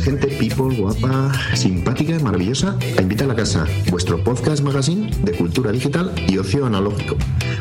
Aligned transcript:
Gente 0.00 0.28
people, 0.28 0.74
guapa, 0.76 1.32
simpática, 1.54 2.18
maravillosa, 2.20 2.76
a 2.96 3.02
Invita 3.02 3.24
a 3.24 3.26
la 3.26 3.34
Casa, 3.34 3.66
vuestro 3.90 4.22
podcast 4.22 4.62
magazine 4.62 5.10
de 5.22 5.32
cultura 5.32 5.70
digital 5.72 6.12
y 6.28 6.38
ocio 6.38 6.64
analógico, 6.64 7.16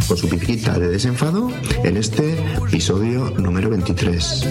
con 0.08 0.18
su 0.18 0.30
pizquita 0.30 0.80
de 0.80 0.88
desenfado 0.88 1.50
en 1.84 1.98
este 1.98 2.36
episodio 2.68 3.32
número 3.32 3.70
23. 3.70 4.48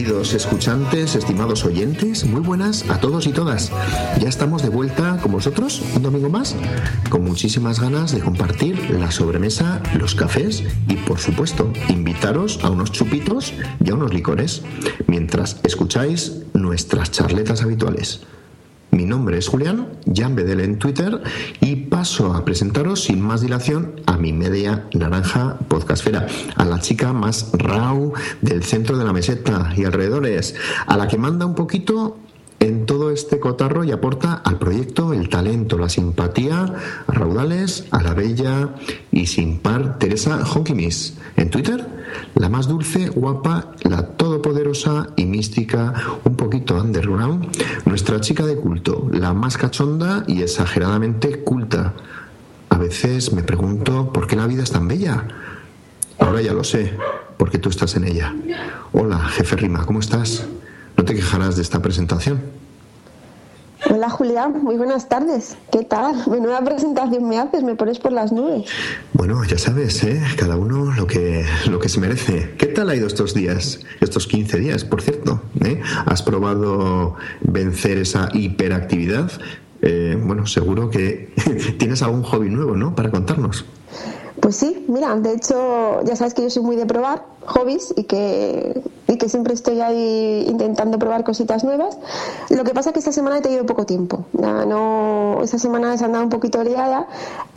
Queridos 0.00 0.32
escuchantes, 0.32 1.14
estimados 1.14 1.66
oyentes, 1.66 2.24
muy 2.24 2.40
buenas 2.40 2.88
a 2.88 3.00
todos 3.00 3.26
y 3.26 3.32
todas. 3.32 3.70
Ya 4.18 4.30
estamos 4.30 4.62
de 4.62 4.70
vuelta 4.70 5.18
con 5.20 5.32
vosotros 5.32 5.82
un 5.94 6.02
domingo 6.02 6.30
más, 6.30 6.56
con 7.10 7.22
muchísimas 7.22 7.80
ganas 7.80 8.12
de 8.12 8.20
compartir 8.20 8.88
la 8.92 9.10
sobremesa, 9.10 9.82
los 9.98 10.14
cafés 10.14 10.62
y, 10.88 10.96
por 10.96 11.18
supuesto, 11.18 11.70
invitaros 11.90 12.60
a 12.62 12.70
unos 12.70 12.92
chupitos 12.92 13.52
y 13.84 13.90
a 13.90 13.94
unos 13.94 14.14
licores, 14.14 14.62
mientras 15.06 15.60
escucháis 15.64 16.44
nuestras 16.54 17.10
charletas 17.10 17.60
habituales. 17.60 18.22
Mi 18.92 19.04
nombre 19.04 19.38
es 19.38 19.46
Julián, 19.46 19.88
Jan 20.12 20.34
Bedel 20.34 20.60
en 20.60 20.78
Twitter 20.78 21.22
y 21.60 21.76
paso 21.76 22.34
a 22.34 22.44
presentaros 22.44 23.04
sin 23.04 23.20
más 23.20 23.40
dilación 23.40 24.00
a 24.06 24.16
mi 24.16 24.32
media 24.32 24.88
naranja 24.94 25.58
podcastfera, 25.68 26.26
a 26.56 26.64
la 26.64 26.80
chica 26.80 27.12
más 27.12 27.52
raw 27.52 28.12
del 28.40 28.64
centro 28.64 28.98
de 28.98 29.04
la 29.04 29.12
meseta 29.12 29.72
y 29.76 29.84
alrededores, 29.84 30.56
a 30.86 30.96
la 30.96 31.06
que 31.06 31.18
manda 31.18 31.46
un 31.46 31.54
poquito 31.54 32.18
en 32.58 32.84
todo 32.84 32.99
este 33.10 33.40
cotarro 33.40 33.84
y 33.84 33.92
aporta 33.92 34.34
al 34.34 34.58
proyecto 34.58 35.12
el 35.12 35.28
talento, 35.28 35.78
la 35.78 35.88
simpatía, 35.88 36.74
a 37.06 37.12
raudales, 37.12 37.86
a 37.90 38.02
la 38.02 38.14
bella 38.14 38.74
y 39.10 39.26
sin 39.26 39.58
par 39.58 39.98
Teresa 39.98 40.44
Honkimis. 40.44 41.18
En 41.36 41.50
Twitter, 41.50 41.86
la 42.34 42.48
más 42.48 42.68
dulce, 42.68 43.08
guapa, 43.08 43.72
la 43.82 44.06
todopoderosa 44.08 45.08
y 45.16 45.26
mística, 45.26 45.94
un 46.24 46.36
poquito 46.36 46.80
underground, 46.80 47.48
nuestra 47.84 48.20
chica 48.20 48.46
de 48.46 48.56
culto, 48.56 49.08
la 49.12 49.32
más 49.32 49.56
cachonda 49.56 50.24
y 50.26 50.42
exageradamente 50.42 51.42
culta. 51.42 51.94
A 52.68 52.78
veces 52.78 53.32
me 53.32 53.42
pregunto 53.42 54.12
por 54.12 54.26
qué 54.26 54.36
la 54.36 54.46
vida 54.46 54.62
es 54.62 54.70
tan 54.70 54.88
bella. 54.88 55.26
Ahora 56.18 56.42
ya 56.42 56.52
lo 56.52 56.64
sé, 56.64 56.92
porque 57.36 57.58
tú 57.58 57.68
estás 57.68 57.96
en 57.96 58.04
ella. 58.04 58.34
Hola, 58.92 59.18
jefe 59.20 59.56
Rima, 59.56 59.86
¿cómo 59.86 60.00
estás? 60.00 60.46
No 60.96 61.04
te 61.04 61.14
quejarás 61.14 61.56
de 61.56 61.62
esta 61.62 61.80
presentación. 61.80 62.40
Hola 63.92 64.08
Julián, 64.08 64.62
muy 64.62 64.76
buenas 64.76 65.08
tardes. 65.08 65.56
¿Qué 65.72 65.82
tal? 65.82 66.14
Menuda 66.30 66.62
presentación 66.62 67.28
me 67.28 67.38
haces, 67.38 67.64
me 67.64 67.74
pones 67.74 67.98
por 67.98 68.12
las 68.12 68.30
nubes. 68.30 68.70
Bueno, 69.14 69.42
ya 69.42 69.58
sabes, 69.58 70.04
¿eh? 70.04 70.22
cada 70.36 70.56
uno 70.56 70.92
lo 70.94 71.08
que, 71.08 71.44
lo 71.68 71.80
que 71.80 71.88
se 71.88 71.98
merece. 71.98 72.54
¿Qué 72.56 72.66
tal 72.66 72.88
ha 72.88 72.94
ido 72.94 73.08
estos 73.08 73.34
días? 73.34 73.80
Estos 74.00 74.28
15 74.28 74.60
días, 74.60 74.84
por 74.84 75.02
cierto. 75.02 75.42
¿eh? 75.64 75.82
¿Has 76.06 76.22
probado 76.22 77.16
vencer 77.40 77.98
esa 77.98 78.28
hiperactividad? 78.32 79.32
Eh, 79.82 80.16
bueno, 80.24 80.46
seguro 80.46 80.88
que 80.88 81.34
tienes 81.78 82.00
algún 82.02 82.22
hobby 82.22 82.48
nuevo, 82.48 82.76
¿no? 82.76 82.94
Para 82.94 83.10
contarnos. 83.10 83.64
Pues 84.40 84.54
sí, 84.54 84.84
mira, 84.86 85.16
de 85.16 85.34
hecho 85.34 86.04
ya 86.04 86.14
sabes 86.14 86.34
que 86.34 86.42
yo 86.42 86.50
soy 86.50 86.62
muy 86.62 86.76
de 86.76 86.86
probar 86.86 87.26
hobbies 87.44 87.92
y 87.96 88.04
que, 88.04 88.82
y 89.10 89.18
que 89.18 89.28
siempre 89.28 89.54
estoy 89.54 89.80
ahí 89.80 90.46
intentando 90.48 90.98
probar 90.98 91.24
cositas 91.24 91.64
nuevas. 91.64 91.98
Lo 92.48 92.62
que 92.62 92.72
pasa 92.72 92.90
es 92.90 92.92
que 92.92 92.98
esta 93.00 93.12
semana 93.12 93.38
he 93.38 93.40
tenido 93.40 93.66
poco 93.66 93.84
tiempo. 93.84 94.24
Ya 94.32 94.64
no, 94.64 95.40
esta 95.42 95.58
semana 95.58 95.96
se 95.98 96.04
ha 96.04 96.06
andado 96.06 96.24
un 96.24 96.30
poquito 96.30 96.62
liada 96.62 97.08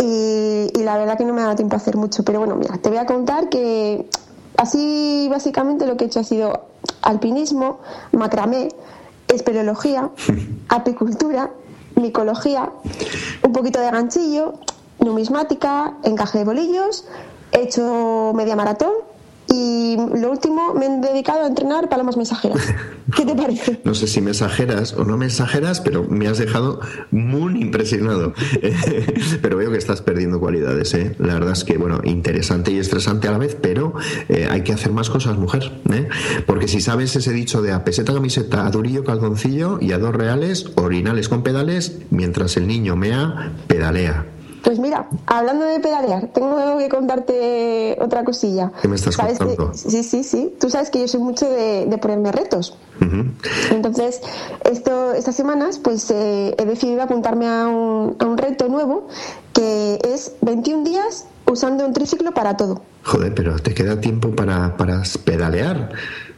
y, 0.01 0.69
y 0.73 0.83
la 0.83 0.97
verdad 0.97 1.17
que 1.17 1.25
no 1.25 1.33
me 1.33 1.41
ha 1.41 1.45
dado 1.45 1.55
tiempo 1.55 1.75
a 1.75 1.77
hacer 1.77 1.95
mucho. 1.95 2.23
Pero 2.23 2.39
bueno, 2.39 2.55
mira, 2.55 2.77
te 2.79 2.89
voy 2.89 2.97
a 2.97 3.05
contar 3.05 3.49
que 3.49 4.09
así 4.57 5.27
básicamente 5.29 5.85
lo 5.85 5.95
que 5.95 6.05
he 6.05 6.07
hecho 6.07 6.19
ha 6.19 6.23
sido 6.23 6.65
alpinismo, 7.03 7.79
macramé, 8.11 8.69
espeleología, 9.27 10.09
apicultura, 10.69 11.51
micología, 11.95 12.71
un 13.43 13.53
poquito 13.53 13.79
de 13.79 13.91
ganchillo, 13.91 14.53
numismática, 14.99 15.97
encaje 16.03 16.39
de 16.39 16.45
bolillos, 16.45 17.05
he 17.51 17.61
hecho 17.61 18.31
media 18.33 18.55
maratón 18.55 19.12
y 19.53 19.95
lo 19.95 20.31
último 20.31 20.73
me 20.73 20.87
he 20.87 20.89
dedicado 20.99 21.43
a 21.43 21.47
entrenar 21.47 21.87
palomas 21.87 22.17
mensajeras. 22.17 22.73
¿Qué 23.15 23.25
te 23.25 23.35
parece? 23.35 23.81
No 23.83 23.93
sé 23.93 24.07
si 24.07 24.21
me 24.21 24.31
exageras 24.31 24.93
o 24.93 25.03
no 25.03 25.17
me 25.17 25.25
exageras, 25.25 25.81
pero 25.81 26.05
me 26.05 26.27
has 26.27 26.37
dejado 26.39 26.79
muy 27.11 27.61
impresionado. 27.61 28.33
pero 29.41 29.57
veo 29.57 29.71
que 29.71 29.77
estás 29.77 30.01
perdiendo 30.01 30.39
cualidades, 30.39 30.93
¿eh? 30.93 31.15
La 31.19 31.35
verdad 31.35 31.51
es 31.51 31.63
que, 31.63 31.77
bueno, 31.77 32.01
interesante 32.03 32.71
y 32.71 32.79
estresante 32.79 33.27
a 33.27 33.31
la 33.31 33.37
vez, 33.37 33.55
pero 33.59 33.93
eh, 34.29 34.47
hay 34.49 34.61
que 34.61 34.73
hacer 34.73 34.91
más 34.91 35.09
cosas, 35.09 35.37
mujer. 35.37 35.71
¿eh? 35.91 36.07
Porque 36.47 36.67
si 36.67 36.81
sabes 36.81 37.15
ese 37.15 37.31
dicho 37.33 37.61
de 37.61 37.73
a 37.73 37.83
peseta 37.83 38.13
camiseta, 38.13 38.65
a 38.65 38.71
durillo 38.71 39.03
calzoncillo 39.03 39.77
y 39.79 39.91
a 39.91 39.99
dos 39.99 40.15
reales, 40.15 40.71
orinales 40.75 41.29
con 41.29 41.43
pedales, 41.43 41.99
mientras 42.09 42.57
el 42.57 42.67
niño 42.67 42.95
mea, 42.95 43.51
pedalea. 43.67 44.32
Pues 44.63 44.79
mira, 44.79 45.07
hablando 45.25 45.65
de 45.65 45.79
pedalear, 45.81 46.27
tengo 46.27 46.77
que 46.77 46.87
contarte 46.89 47.97
otra 47.99 48.23
cosilla. 48.23 48.71
¿Qué 48.81 48.87
me 48.87 48.95
estás 48.95 49.15
¿Sabes 49.15 49.37
contando? 49.37 49.71
que- 49.71 49.77
sí, 49.77 50.03
sí, 50.03 50.23
sí. 50.23 50.55
Tú 50.59 50.69
sabes 50.69 50.89
que 50.89 51.01
yo 51.01 51.07
soy 51.07 51.19
mucho 51.19 51.49
de, 51.49 51.85
de 51.85 51.97
ponerme 51.97 52.31
retos. 52.31 52.77
Entonces, 53.71 54.21
esto, 54.63 55.13
estas 55.13 55.35
semanas, 55.35 55.77
pues 55.79 56.09
eh, 56.11 56.55
he 56.57 56.65
decidido 56.65 57.01
apuntarme 57.03 57.47
a 57.47 57.67
un, 57.67 58.15
a 58.19 58.25
un 58.25 58.37
reto 58.37 58.69
nuevo 58.69 59.07
que 59.51 59.99
es 60.03 60.33
21 60.41 60.83
días 60.85 61.25
usando 61.45 61.85
un 61.85 61.91
triciclo 61.93 62.31
para 62.33 62.55
todo. 62.55 62.81
Joder, 63.03 63.33
pero 63.35 63.59
te 63.59 63.73
queda 63.73 63.99
tiempo 63.99 64.29
para, 64.33 64.77
para 64.77 65.01
pedalear. 65.25 65.89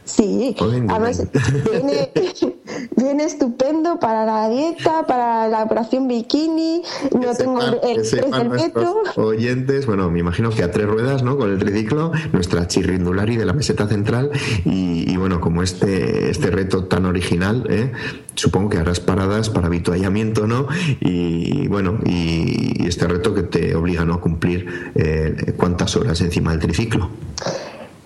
Sí, 0.06 0.54
Joder, 0.56 0.84
además 0.88 1.26
viene 2.96 3.24
estupendo 3.24 3.98
para 3.98 4.24
la 4.24 4.48
dieta, 4.48 5.04
para 5.04 5.48
la 5.48 5.64
operación 5.64 6.06
bikini, 6.06 6.82
no 7.12 7.34
tengo 7.34 7.60
el, 7.60 8.50
metro. 8.50 9.02
oyentes, 9.16 9.84
bueno, 9.86 10.08
me 10.08 10.20
imagino 10.20 10.50
que 10.50 10.62
a 10.62 10.70
tres 10.70 10.86
ruedas, 10.86 11.24
¿no? 11.24 11.36
Con 11.36 11.50
el 11.50 11.58
triciclo, 11.58 12.12
nuestra 12.32 12.68
chirrindulari 12.68 13.36
de 13.36 13.46
la 13.46 13.52
meseta 13.52 13.88
central 13.88 14.30
y, 14.64 15.10
y 15.12 15.16
bueno, 15.16 15.40
como 15.40 15.64
este, 15.64 16.30
este 16.30 16.52
reto 16.52 16.84
tan 16.84 17.04
original, 17.04 17.66
¿eh? 17.68 17.90
supongo 18.36 18.70
que 18.70 18.78
harás 18.78 19.00
paradas 19.00 19.50
para 19.50 19.66
habituallamiento, 19.66 20.46
¿no? 20.46 20.68
Y 21.00 21.66
bueno, 21.68 21.98
y, 22.04 22.86
este 22.86 23.08
reto 23.08 23.34
que 23.34 23.42
te 23.42 23.74
obliga 23.74 24.04
¿no? 24.04 24.14
a 24.14 24.20
cumplir 24.20 24.92
eh, 24.94 25.54
cuántas 25.56 25.96
horas 25.96 26.20
encima 26.20 26.52
del 26.52 26.60
triciclo. 26.60 27.10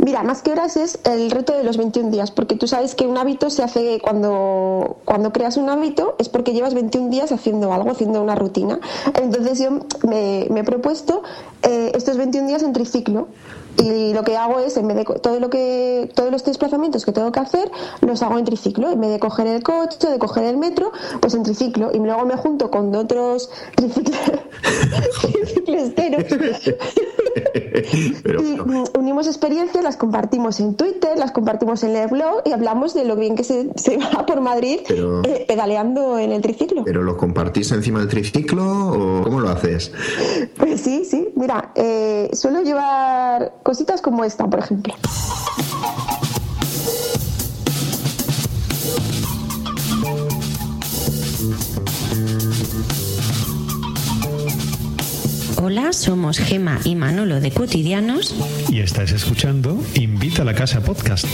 Mira, 0.02 0.22
más 0.22 0.40
que 0.40 0.50
horas 0.50 0.78
es 0.78 0.98
el 1.04 1.30
reto 1.30 1.54
de 1.54 1.62
los 1.62 1.76
21 1.76 2.10
días, 2.10 2.30
porque 2.30 2.56
tú 2.56 2.66
sabes 2.66 2.94
que 2.94 3.06
un 3.06 3.18
hábito 3.18 3.50
se 3.50 3.62
hace 3.62 4.00
cuando, 4.00 4.96
cuando 5.04 5.30
creas 5.30 5.58
un 5.58 5.68
hábito, 5.68 6.16
es 6.18 6.30
porque 6.30 6.54
llevas 6.54 6.72
21 6.72 7.10
días 7.10 7.32
haciendo 7.32 7.70
algo, 7.72 7.90
haciendo 7.90 8.22
una 8.22 8.34
rutina. 8.34 8.80
Entonces 9.20 9.58
yo 9.58 9.70
me, 10.08 10.46
me 10.50 10.60
he 10.60 10.64
propuesto 10.64 11.22
eh, 11.62 11.92
estos 11.94 12.16
21 12.16 12.48
días 12.48 12.62
en 12.62 12.72
triciclo 12.72 13.28
y 13.78 14.12
lo 14.12 14.24
que 14.24 14.36
hago 14.36 14.58
es 14.58 14.76
en 14.76 14.88
vez 14.88 14.96
de 14.96 15.04
todo 15.04 15.40
lo 15.40 15.50
que 15.50 16.10
todos 16.14 16.30
los 16.30 16.44
desplazamientos 16.44 17.04
que 17.04 17.12
tengo 17.12 17.32
que 17.32 17.40
hacer 17.40 17.70
los 18.00 18.22
hago 18.22 18.38
en 18.38 18.44
triciclo. 18.44 18.90
En 18.90 19.00
vez 19.00 19.10
de 19.10 19.18
coger 19.18 19.46
el 19.46 19.62
coche 19.62 20.08
de 20.08 20.18
coger 20.18 20.44
el 20.44 20.56
metro 20.56 20.92
pues 21.20 21.34
en 21.34 21.42
triciclo. 21.42 21.90
Y 21.92 21.98
luego 21.98 22.26
me 22.26 22.36
junto 22.36 22.70
con 22.70 22.94
otros 22.94 23.50
tricicleros 23.76 24.40
y 27.92 28.58
unimos 28.98 29.26
experiencias 29.26 29.82
las 29.82 29.96
compartimos 29.96 30.60
en 30.60 30.74
Twitter 30.74 31.16
las 31.16 31.32
compartimos 31.32 31.82
en 31.84 31.96
el 31.96 32.08
blog 32.08 32.42
y 32.44 32.52
hablamos 32.52 32.94
de 32.94 33.04
lo 33.04 33.16
bien 33.16 33.36
que 33.36 33.44
se, 33.44 33.70
se 33.76 33.96
va 33.98 34.26
por 34.26 34.40
Madrid 34.40 34.80
eh, 34.88 35.44
pedaleando 35.46 36.18
en 36.18 36.32
el 36.32 36.40
triciclo. 36.42 36.84
Pero 36.84 37.02
lo 37.02 37.16
compartís 37.16 37.70
encima 37.72 38.00
del 38.00 38.08
triciclo 38.08 38.64
o 38.64 39.22
cómo 39.22 39.40
lo 39.40 39.50
haces 39.50 39.92
pues 40.56 40.80
sí 40.80 41.04
sí. 41.04 41.28
Mira 41.36 41.72
eh, 41.74 42.30
suelo 42.32 42.62
llevar 42.62 43.59
Cositas 43.62 44.00
como 44.00 44.24
esta, 44.24 44.48
por 44.48 44.60
ejemplo. 44.60 44.94
Hola, 55.62 55.92
somos 55.92 56.38
Gema 56.38 56.80
y 56.84 56.96
Manolo 56.96 57.40
de 57.40 57.52
Cotidianos. 57.52 58.34
Y 58.70 58.80
estás 58.80 59.12
escuchando 59.12 59.78
Invita 59.94 60.42
a 60.42 60.44
la 60.44 60.54
Casa 60.54 60.80
Podcast. 60.80 61.26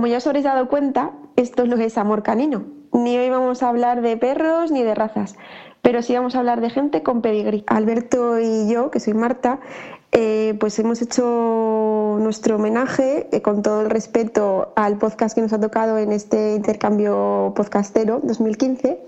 Como 0.00 0.06
ya 0.06 0.16
os 0.16 0.26
habréis 0.26 0.46
dado 0.46 0.66
cuenta, 0.66 1.10
esto 1.36 1.62
es 1.62 1.68
lo 1.68 1.76
que 1.76 1.84
es 1.84 1.98
amor 1.98 2.22
canino. 2.22 2.64
Ni 2.94 3.18
hoy 3.18 3.28
vamos 3.28 3.62
a 3.62 3.68
hablar 3.68 4.00
de 4.00 4.16
perros 4.16 4.70
ni 4.70 4.82
de 4.82 4.94
razas, 4.94 5.36
pero 5.82 6.00
sí 6.00 6.14
vamos 6.14 6.34
a 6.34 6.38
hablar 6.38 6.62
de 6.62 6.70
gente 6.70 7.02
con 7.02 7.20
pedigrí. 7.20 7.64
Alberto 7.66 8.38
y 8.40 8.66
yo, 8.72 8.90
que 8.90 8.98
soy 8.98 9.12
Marta, 9.12 9.60
eh, 10.12 10.56
pues 10.58 10.78
hemos 10.78 11.02
hecho 11.02 12.16
nuestro 12.18 12.56
homenaje 12.56 13.28
eh, 13.30 13.42
con 13.42 13.60
todo 13.60 13.82
el 13.82 13.90
respeto 13.90 14.72
al 14.74 14.96
podcast 14.96 15.34
que 15.34 15.42
nos 15.42 15.52
ha 15.52 15.60
tocado 15.60 15.98
en 15.98 16.12
este 16.12 16.54
intercambio 16.54 17.52
podcastero 17.54 18.20
2015 18.22 19.04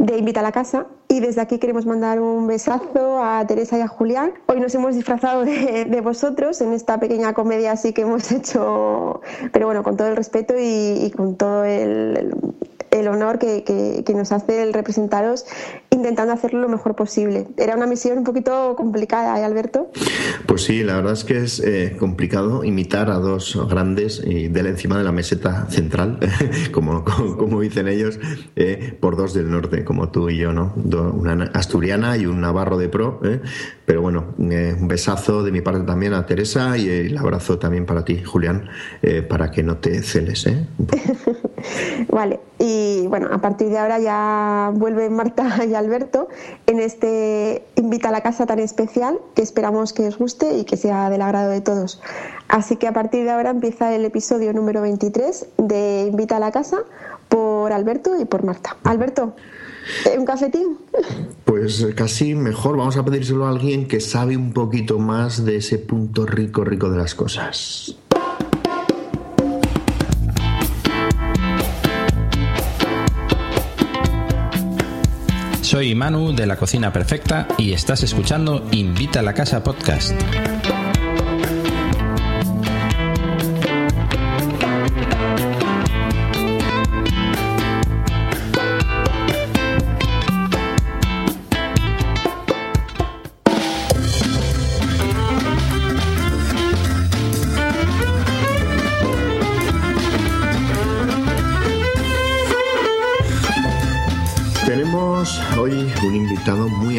de 0.00 0.18
Invita 0.18 0.40
a 0.40 0.42
la 0.42 0.50
Casa. 0.50 0.88
Y 1.14 1.20
desde 1.20 1.40
aquí 1.42 1.60
queremos 1.60 1.86
mandar 1.86 2.18
un 2.18 2.48
besazo 2.48 3.22
a 3.22 3.46
Teresa 3.46 3.78
y 3.78 3.82
a 3.82 3.86
Julián. 3.86 4.32
Hoy 4.46 4.58
nos 4.58 4.74
hemos 4.74 4.96
disfrazado 4.96 5.44
de, 5.44 6.00
vosotros 6.02 6.60
en 6.60 6.72
esta 6.72 6.98
pequeña 6.98 7.34
comedia 7.34 7.70
así 7.70 7.92
que 7.92 8.02
hemos 8.02 8.32
hecho, 8.32 9.20
pero 9.52 9.66
bueno, 9.66 9.84
con 9.84 9.96
todo 9.96 10.08
el 10.08 10.16
respeto 10.16 10.54
y, 10.58 11.12
con 11.16 11.36
todo 11.36 11.64
el 11.64 12.34
el 12.94 13.08
honor 13.08 13.38
que, 13.38 13.64
que, 13.64 14.14
nos 14.14 14.30
hace 14.30 14.62
el 14.62 14.72
representaros 14.72 15.44
intentando 15.90 16.32
hacerlo 16.32 16.60
lo 16.60 16.68
mejor 16.68 16.94
posible. 16.94 17.48
Era 17.56 17.76
una 17.76 17.86
misión 17.86 18.18
un 18.18 18.24
poquito 18.24 18.74
complicada, 18.76 19.38
¿eh, 19.40 19.44
Alberto? 19.44 19.90
Pues 20.46 20.62
sí, 20.62 20.84
la 20.84 20.96
verdad 20.96 21.14
es 21.14 21.24
que 21.24 21.38
es 21.38 21.60
eh, 21.60 21.96
complicado 21.98 22.62
imitar 22.64 23.10
a 23.10 23.14
dos 23.14 23.58
grandes 23.68 24.22
y 24.24 24.48
de 24.48 24.60
encima 24.60 24.96
de 24.96 25.04
la 25.04 25.12
meseta 25.12 25.66
central, 25.68 26.20
como, 26.72 27.04
como, 27.04 27.60
dicen 27.60 27.88
ellos, 27.88 28.18
eh, 28.56 28.96
por 29.00 29.16
dos 29.16 29.34
del 29.34 29.50
norte, 29.50 29.84
como 29.84 30.10
tú 30.10 30.30
y 30.30 30.38
yo, 30.38 30.52
¿no? 30.52 30.72
Una 30.74 31.50
asturiana 31.54 32.16
y 32.16 32.26
un 32.26 32.40
navarro 32.40 32.78
de 32.78 32.88
pro. 32.88 33.20
¿eh? 33.24 33.40
Pero 33.84 34.00
bueno, 34.02 34.34
un 34.38 34.88
besazo 34.88 35.42
de 35.42 35.52
mi 35.52 35.60
parte 35.60 35.84
también 35.84 36.14
a 36.14 36.24
Teresa 36.26 36.78
y 36.78 36.88
el 36.88 37.18
abrazo 37.18 37.58
también 37.58 37.86
para 37.86 38.04
ti, 38.04 38.22
Julián, 38.22 38.68
para 39.28 39.50
que 39.50 39.62
no 39.62 39.76
te 39.78 40.02
celes. 40.02 40.46
¿eh? 40.46 40.66
vale, 42.08 42.40
y 42.58 43.06
bueno, 43.08 43.28
a 43.32 43.38
partir 43.38 43.68
de 43.68 43.78
ahora 43.78 43.98
ya 43.98 44.70
vuelve 44.74 45.10
Marta 45.10 45.64
y 45.68 45.74
Alberto 45.74 46.28
en 46.66 46.80
este 46.80 47.64
Invita 47.74 48.08
a 48.08 48.12
la 48.12 48.22
Casa 48.22 48.46
tan 48.46 48.58
especial 48.58 49.18
que 49.34 49.42
esperamos 49.42 49.92
que 49.92 50.08
os 50.08 50.18
guste 50.18 50.56
y 50.58 50.64
que 50.64 50.76
sea 50.76 51.10
del 51.10 51.22
agrado 51.22 51.50
de 51.50 51.60
todos. 51.60 52.00
Así 52.48 52.76
que 52.76 52.86
a 52.86 52.92
partir 52.92 53.24
de 53.24 53.30
ahora 53.30 53.50
empieza 53.50 53.94
el 53.94 54.04
episodio 54.04 54.52
número 54.52 54.82
23 54.82 55.46
de 55.58 56.06
Invita 56.10 56.36
a 56.36 56.40
la 56.40 56.52
Casa 56.52 56.78
por 57.28 57.72
Alberto 57.72 58.18
y 58.20 58.24
por 58.24 58.44
Marta. 58.44 58.76
Alberto, 58.84 59.34
¿un 60.16 60.24
cafetín? 60.24 60.78
Pues 61.44 61.86
casi 61.96 62.34
mejor, 62.34 62.76
vamos 62.76 62.96
a 62.96 63.04
pedírselo 63.04 63.46
a 63.46 63.50
alguien 63.50 63.88
que 63.88 64.00
sabe 64.00 64.36
un 64.36 64.52
poquito 64.52 64.98
más 64.98 65.44
de 65.44 65.56
ese 65.56 65.78
punto 65.78 66.26
rico, 66.26 66.64
rico 66.64 66.90
de 66.90 66.98
las 66.98 67.14
cosas. 67.14 67.96
Soy 75.74 75.96
Manu 75.96 76.32
de 76.32 76.46
la 76.46 76.56
Cocina 76.56 76.92
Perfecta 76.92 77.48
y 77.58 77.72
estás 77.72 78.04
escuchando 78.04 78.64
Invita 78.70 79.18
a 79.18 79.22
la 79.24 79.34
Casa 79.34 79.64
Podcast. 79.64 80.12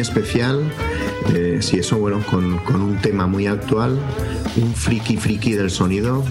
Especial, 0.00 0.62
eh, 1.34 1.58
si 1.60 1.78
eso, 1.78 1.98
bueno, 1.98 2.22
con, 2.30 2.58
con, 2.58 2.80
un 2.80 2.96
tema 2.98 3.26
muy 3.26 3.46
actual, 3.46 3.98
un 4.56 4.74
friki 4.74 5.16
friki 5.16 5.52
del 5.52 5.70
sonido, 5.70 6.24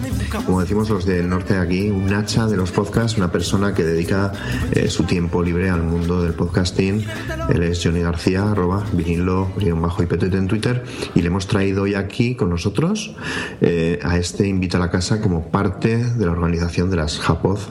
como 0.46 0.62
decimos 0.62 0.90
los 0.90 1.06
del 1.06 1.30
norte 1.30 1.56
de 1.56 1.60
aquí, 1.60 1.90
un 1.90 2.14
hacha 2.14 2.48
de 2.48 2.58
los 2.58 2.72
podcasts, 2.72 3.18
una 3.18 3.32
persona 3.32 3.74
que 3.74 3.84
dedica 3.84 4.32
eh, 4.72 4.88
su 4.90 5.04
tiempo 5.04 5.44
libre 5.44 5.70
al 5.70 5.84
mundo 5.84 6.22
del 6.22 6.34
podcasting. 6.34 7.06
Él 7.50 7.64
es 7.64 7.82
Johnny 7.84 8.02
García, 8.02 8.52
arroba 8.52 8.84
vinilo, 8.94 9.52
bajo 9.76 10.04
y 10.04 10.08
en 10.10 10.48
Twitter, 10.48 10.84
y 11.14 11.22
le 11.22 11.28
hemos 11.28 11.48
traído 11.48 11.84
hoy 11.84 11.96
aquí 11.96 12.36
con 12.36 12.50
nosotros 12.50 13.16
eh, 13.62 14.00
a 14.04 14.18
este 14.18 14.48
Invita 14.48 14.78
a 14.78 14.80
la 14.80 14.90
Casa 14.90 15.22
como 15.22 15.50
parte 15.50 15.98
de 15.98 16.26
la 16.26 16.32
organización 16.32 16.90
de 16.90 16.98
las 16.98 17.20
Japoz. 17.20 17.70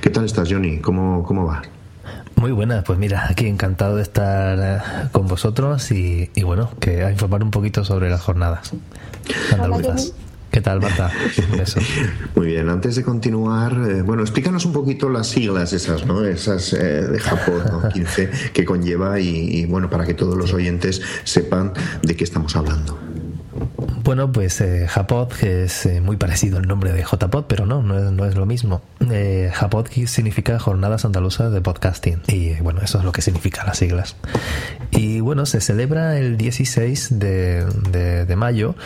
¿Qué 0.00 0.10
tal 0.10 0.24
estás, 0.24 0.48
Johnny? 0.50 0.78
¿Cómo, 0.78 1.22
cómo 1.24 1.46
vas? 1.46 1.75
Muy 2.36 2.52
buenas, 2.52 2.84
pues 2.84 2.98
mira, 2.98 3.26
aquí 3.28 3.46
encantado 3.46 3.96
de 3.96 4.02
estar 4.02 4.58
eh, 4.60 5.08
con 5.10 5.26
vosotros 5.26 5.90
y, 5.90 6.30
bueno, 6.42 6.70
que 6.78 7.02
a 7.02 7.10
informar 7.10 7.42
un 7.42 7.50
poquito 7.50 7.84
sobre 7.84 8.10
las 8.10 8.20
jornadas 8.20 8.72
¿Qué 10.56 10.60
tal, 10.60 10.80
Marta? 10.80 11.10
Muy 12.34 12.46
bien, 12.46 12.70
antes 12.70 12.96
de 12.96 13.02
continuar, 13.02 13.72
eh, 13.72 14.00
bueno, 14.00 14.22
explícanos 14.22 14.64
un 14.64 14.72
poquito 14.72 15.10
las 15.10 15.26
siglas 15.26 15.74
esas, 15.74 16.06
¿no? 16.06 16.24
Esas 16.24 16.72
eh, 16.72 17.02
de 17.02 17.18
Japón, 17.18 17.62
15, 17.92 18.30
que 18.54 18.64
conlleva 18.64 19.20
y, 19.20 19.66
bueno, 19.66 19.90
para 19.90 20.06
que 20.06 20.14
todos 20.14 20.34
los 20.34 20.54
oyentes 20.54 21.02
sepan 21.24 21.74
de 22.02 22.16
qué 22.16 22.24
estamos 22.24 22.56
hablando. 22.56 22.98
Bueno, 24.06 24.30
pues 24.30 24.60
eh, 24.60 24.86
Japod, 24.88 25.32
que 25.32 25.64
es 25.64 25.84
eh, 25.84 26.00
muy 26.00 26.16
parecido 26.16 26.58
al 26.58 26.68
nombre 26.68 26.92
de 26.92 27.02
JPod, 27.02 27.46
pero 27.48 27.66
no, 27.66 27.82
no 27.82 27.98
es, 27.98 28.12
no 28.12 28.24
es 28.24 28.36
lo 28.36 28.46
mismo. 28.46 28.80
Eh, 29.10 29.50
Japod 29.52 29.88
significa 30.06 30.60
Jornadas 30.60 31.04
Andaluzas 31.04 31.52
de 31.52 31.60
Podcasting. 31.60 32.22
Y 32.28 32.54
bueno, 32.60 32.80
eso 32.82 32.98
es 32.98 33.04
lo 33.04 33.10
que 33.10 33.20
significa 33.20 33.64
las 33.64 33.78
siglas. 33.78 34.14
Y 34.92 35.18
bueno, 35.18 35.44
se 35.44 35.60
celebra 35.60 36.18
el 36.18 36.36
16 36.36 37.18
de, 37.18 37.66
de- 37.90 38.36
mayo, 38.36 38.76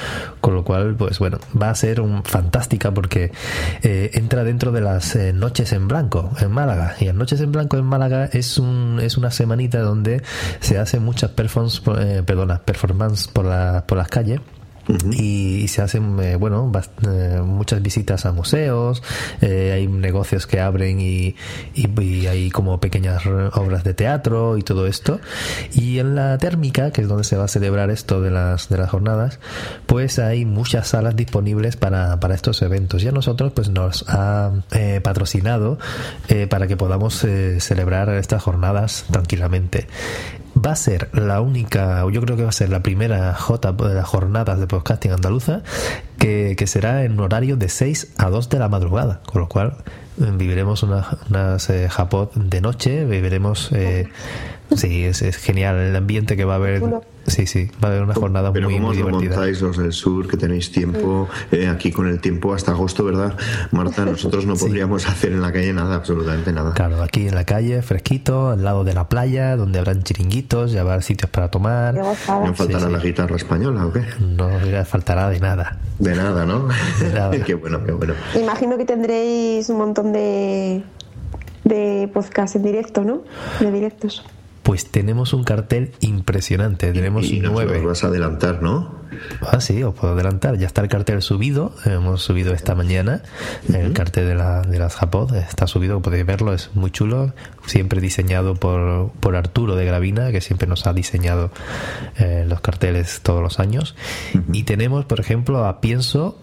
con 0.40 0.54
lo 0.54 0.64
cual, 0.64 0.94
pues 0.96 1.18
bueno, 1.18 1.38
va 1.60 1.68
a 1.70 1.74
ser 1.74 2.00
un, 2.00 2.22
fantástica 2.24 2.94
porque 2.94 3.30
eh, 3.82 4.12
entra 4.14 4.42
dentro 4.44 4.70
de 4.72 4.80
las 4.80 5.16
eh, 5.16 5.32
Noches 5.34 5.72
en 5.72 5.86
Blanco 5.86 6.30
en 6.40 6.50
Málaga. 6.50 6.94
Y 6.98 7.04
las 7.06 7.14
Noches 7.14 7.40
en 7.42 7.52
Blanco 7.52 7.76
en 7.76 7.84
Málaga 7.84 8.24
es, 8.32 8.58
un, 8.58 8.98
es 9.02 9.18
una 9.18 9.30
semanita 9.32 9.80
donde 9.80 10.22
se 10.60 10.78
hacen 10.78 11.02
muchas 11.02 11.32
performance, 11.32 11.82
eh, 11.98 12.22
perdona, 12.24 12.62
performance 12.62 13.28
por, 13.28 13.44
la, 13.44 13.84
por 13.86 13.98
las 13.98 14.08
calles. 14.08 14.40
Y, 15.12 15.60
y 15.62 15.68
se 15.68 15.82
hacen 15.82 16.18
eh, 16.20 16.36
bueno 16.36 16.70
eh, 17.06 17.40
muchas 17.44 17.82
visitas 17.82 18.26
a 18.26 18.32
museos 18.32 19.02
eh, 19.40 19.72
hay 19.72 19.86
negocios 19.86 20.46
que 20.46 20.60
abren 20.60 21.00
y, 21.00 21.34
hay 22.28 22.50
como 22.50 22.78
pequeñas 22.80 23.24
obras 23.26 23.84
de 23.84 23.94
teatro 23.94 24.56
y 24.56 24.62
todo 24.62 24.86
esto. 24.86 25.20
Y 25.72 25.98
en 25.98 26.14
la 26.14 26.38
térmica 26.38 26.90
que 26.90 27.02
es 27.02 27.08
donde 27.08 27.24
se 27.24 27.36
va 27.36 27.44
a 27.44 27.48
celebrar 27.48 27.90
esto 27.90 28.20
de 28.20 28.30
las 28.30 28.68
de 28.68 28.78
las 28.78 28.90
jornadas 28.90 29.40
pues 29.86 30.18
hay 30.18 30.44
muchas 30.44 30.88
salas 30.88 31.16
disponibles 31.16 31.76
para, 31.76 32.20
para 32.20 32.34
estos 32.34 32.62
eventos. 32.62 33.02
Y 33.02 33.08
a 33.08 33.12
nosotros 33.12 33.52
pues 33.52 33.68
nos 33.68 34.04
ha 34.08 34.52
eh, 34.72 35.00
patrocinado 35.02 35.78
eh, 36.28 36.46
para 36.46 36.66
que 36.66 36.76
podamos 36.76 37.26
celebrar 37.58 38.08
estas 38.10 38.42
jornadas 38.42 39.04
tranquilamente 39.10 39.86
va 40.56 40.72
a 40.72 40.76
ser 40.76 41.08
la 41.12 41.40
única, 41.40 42.04
o 42.04 42.10
yo 42.10 42.20
creo 42.22 42.36
que 42.36 42.42
va 42.42 42.48
a 42.48 42.52
ser 42.52 42.68
la 42.70 42.82
primera 42.82 43.34
J 43.34 43.72
de 43.72 43.94
las 43.94 44.06
jornadas 44.06 44.58
de 44.58 44.66
podcasting 44.66 45.12
andaluza 45.12 45.62
que, 46.18 46.54
que 46.58 46.66
será 46.66 47.04
en 47.04 47.18
horario 47.20 47.56
de 47.56 47.68
6 47.68 48.14
a 48.18 48.30
2 48.30 48.48
de 48.48 48.58
la 48.58 48.68
madrugada, 48.68 49.20
con 49.26 49.42
lo 49.42 49.48
cual 49.48 49.76
eh, 50.20 50.30
viviremos 50.34 50.82
una- 50.82 51.06
unas 51.28 51.70
eh, 51.70 51.88
Japot 51.88 52.34
de 52.34 52.60
noche, 52.60 53.04
viviremos... 53.04 53.70
Eh, 53.72 54.08
sí, 54.76 55.04
es, 55.04 55.22
es 55.22 55.36
genial 55.36 55.76
el 55.76 55.96
ambiente 55.96 56.36
que 56.36 56.44
va 56.44 56.54
a 56.54 56.56
haber. 56.56 56.80
Sí, 57.30 57.46
sí, 57.46 57.70
va 57.82 57.88
a 57.88 57.90
haber 57.92 58.02
una 58.02 58.14
jornada 58.14 58.52
Pero 58.52 58.68
muy, 58.68 58.74
¿cómo 58.78 58.88
muy 58.88 58.96
os 58.96 59.00
lo 59.02 59.06
divertida. 59.06 59.36
montáis 59.36 59.62
los 59.62 59.76
del 59.78 59.92
sur, 59.92 60.26
que 60.28 60.36
tenéis 60.36 60.72
tiempo 60.72 61.28
eh, 61.52 61.68
aquí 61.68 61.92
con 61.92 62.08
el 62.08 62.20
tiempo 62.20 62.52
hasta 62.52 62.72
agosto, 62.72 63.04
verdad? 63.04 63.36
Marta, 63.70 64.04
nosotros 64.06 64.46
no 64.46 64.56
podríamos 64.56 65.08
hacer 65.08 65.32
en 65.32 65.40
la 65.40 65.52
calle 65.52 65.72
nada, 65.72 65.94
absolutamente 65.96 66.52
nada. 66.52 66.74
Claro, 66.74 67.02
aquí 67.02 67.28
en 67.28 67.34
la 67.34 67.44
calle, 67.44 67.82
fresquito, 67.82 68.50
al 68.50 68.64
lado 68.64 68.84
de 68.84 68.94
la 68.94 69.08
playa, 69.08 69.56
donde 69.56 69.78
habrán 69.78 70.02
chiringuitos, 70.02 70.72
ya 70.72 70.80
habrá 70.82 71.00
sitios 71.02 71.30
para 71.30 71.50
tomar. 71.50 71.94
¿No 71.94 72.14
faltará 72.54 72.88
la 72.90 72.98
guitarra 72.98 73.36
española 73.36 73.86
o 73.86 73.92
qué? 73.92 74.04
No 74.18 74.50
faltará 74.84 75.28
de 75.30 75.40
nada. 75.40 75.78
De 75.98 76.14
nada, 76.14 76.44
¿no? 76.44 76.68
De 76.98 77.12
nada. 77.12 77.30
qué 77.44 77.54
bueno, 77.54 77.84
qué 77.84 77.92
bueno. 77.92 78.14
Imagino 78.34 78.76
que 78.76 78.84
tendréis 78.84 79.68
un 79.68 79.78
montón 79.78 80.12
de, 80.12 80.82
de 81.64 82.10
podcasts 82.12 82.56
en 82.56 82.62
directo, 82.62 83.02
¿no? 83.04 83.22
De 83.60 83.70
directos. 83.70 84.24
Pues 84.62 84.90
tenemos 84.90 85.32
un 85.32 85.42
cartel 85.44 85.92
impresionante, 86.00 86.92
tenemos 86.92 87.24
Y 87.24 87.40
nos 87.40 87.52
nueve. 87.52 87.76
los 87.78 87.84
vas 87.86 88.04
a 88.04 88.08
adelantar, 88.08 88.62
¿no? 88.62 89.00
Ah, 89.40 89.60
sí, 89.60 89.82
os 89.82 89.94
puedo 89.94 90.12
adelantar. 90.12 90.56
Ya 90.58 90.66
está 90.66 90.82
el 90.82 90.88
cartel 90.88 91.20
subido. 91.22 91.74
Hemos 91.84 92.22
subido 92.22 92.54
esta 92.54 92.74
mañana. 92.74 93.22
El 93.72 93.92
cartel 93.92 94.28
de, 94.28 94.34
la, 94.34 94.62
de 94.62 94.78
las 94.78 94.94
Japod 94.94 95.34
está 95.34 95.66
subido. 95.66 96.00
Podéis 96.00 96.24
verlo. 96.26 96.52
Es 96.52 96.70
muy 96.74 96.90
chulo. 96.90 97.32
Siempre 97.66 98.00
diseñado 98.00 98.54
por, 98.54 99.10
por 99.18 99.34
Arturo 99.34 99.74
de 99.76 99.84
Gravina, 99.84 100.30
que 100.30 100.40
siempre 100.40 100.68
nos 100.68 100.86
ha 100.86 100.92
diseñado 100.92 101.50
eh, 102.18 102.44
los 102.46 102.60
carteles 102.60 103.20
todos 103.22 103.42
los 103.42 103.58
años. 103.58 103.96
Y 104.52 104.62
tenemos, 104.62 105.06
por 105.06 105.18
ejemplo, 105.20 105.64
a 105.66 105.80
Pienso. 105.80 106.38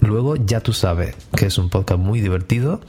Luego, 0.00 0.36
ya 0.36 0.60
tú 0.60 0.72
sabes, 0.72 1.14
que 1.34 1.46
es 1.46 1.58
un 1.58 1.70
podcast 1.70 2.00
muy 2.00 2.20
divertido. 2.20 2.80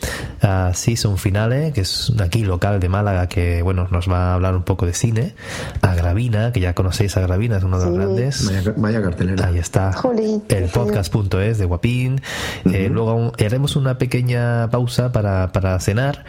A 0.41 0.73
Season 0.73 1.17
Finale, 1.17 1.71
que 1.73 1.81
es 1.81 2.11
aquí 2.19 2.43
local 2.43 2.79
de 2.79 2.89
Málaga, 2.89 3.27
que 3.27 3.61
bueno, 3.61 3.87
nos 3.91 4.09
va 4.09 4.31
a 4.31 4.33
hablar 4.33 4.55
un 4.55 4.63
poco 4.63 4.85
de 4.85 4.93
cine. 4.93 5.33
A 5.81 5.95
Gravina, 5.95 6.51
que 6.51 6.59
ya 6.59 6.73
conocéis 6.73 7.15
a 7.17 7.21
Gravina, 7.21 7.57
es 7.57 7.63
uno 7.63 7.79
de 7.79 7.85
los 7.85 7.95
grandes. 7.95 8.45
Vaya, 8.45 8.73
vaya 8.75 9.01
cartelera. 9.01 9.47
Ahí 9.47 9.57
está. 9.57 9.93
Jolín, 9.93 10.43
El 10.49 10.69
podcast.es 10.69 11.57
de 11.57 11.65
Guapín. 11.65 12.21
Eh, 12.65 12.89
luego 12.91 13.31
haremos 13.39 13.75
una 13.75 13.97
pequeña 13.97 14.69
pausa 14.69 15.11
para, 15.11 15.51
para 15.51 15.79
cenar. 15.79 16.25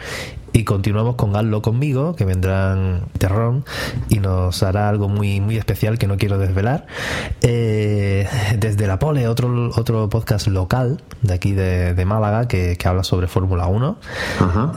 Y 0.53 0.63
continuamos 0.63 1.15
con 1.15 1.35
Hazlo 1.35 1.61
conmigo, 1.61 2.15
que 2.15 2.25
vendrán 2.25 3.03
Terrón 3.17 3.65
y 4.09 4.19
nos 4.19 4.63
hará 4.63 4.89
algo 4.89 5.07
muy 5.07 5.39
muy 5.41 5.57
especial 5.57 5.97
que 5.97 6.07
no 6.07 6.17
quiero 6.17 6.37
desvelar. 6.37 6.87
Eh, 7.41 8.27
desde 8.57 8.87
La 8.87 8.99
Pole, 8.99 9.27
otro, 9.27 9.69
otro 9.75 10.09
podcast 10.09 10.47
local 10.47 11.01
de 11.21 11.33
aquí 11.33 11.51
de, 11.51 11.93
de 11.93 12.05
Málaga 12.05 12.47
que, 12.47 12.77
que 12.77 12.87
habla 12.87 13.03
sobre 13.03 13.27
Fórmula 13.27 13.67
1. 13.67 13.97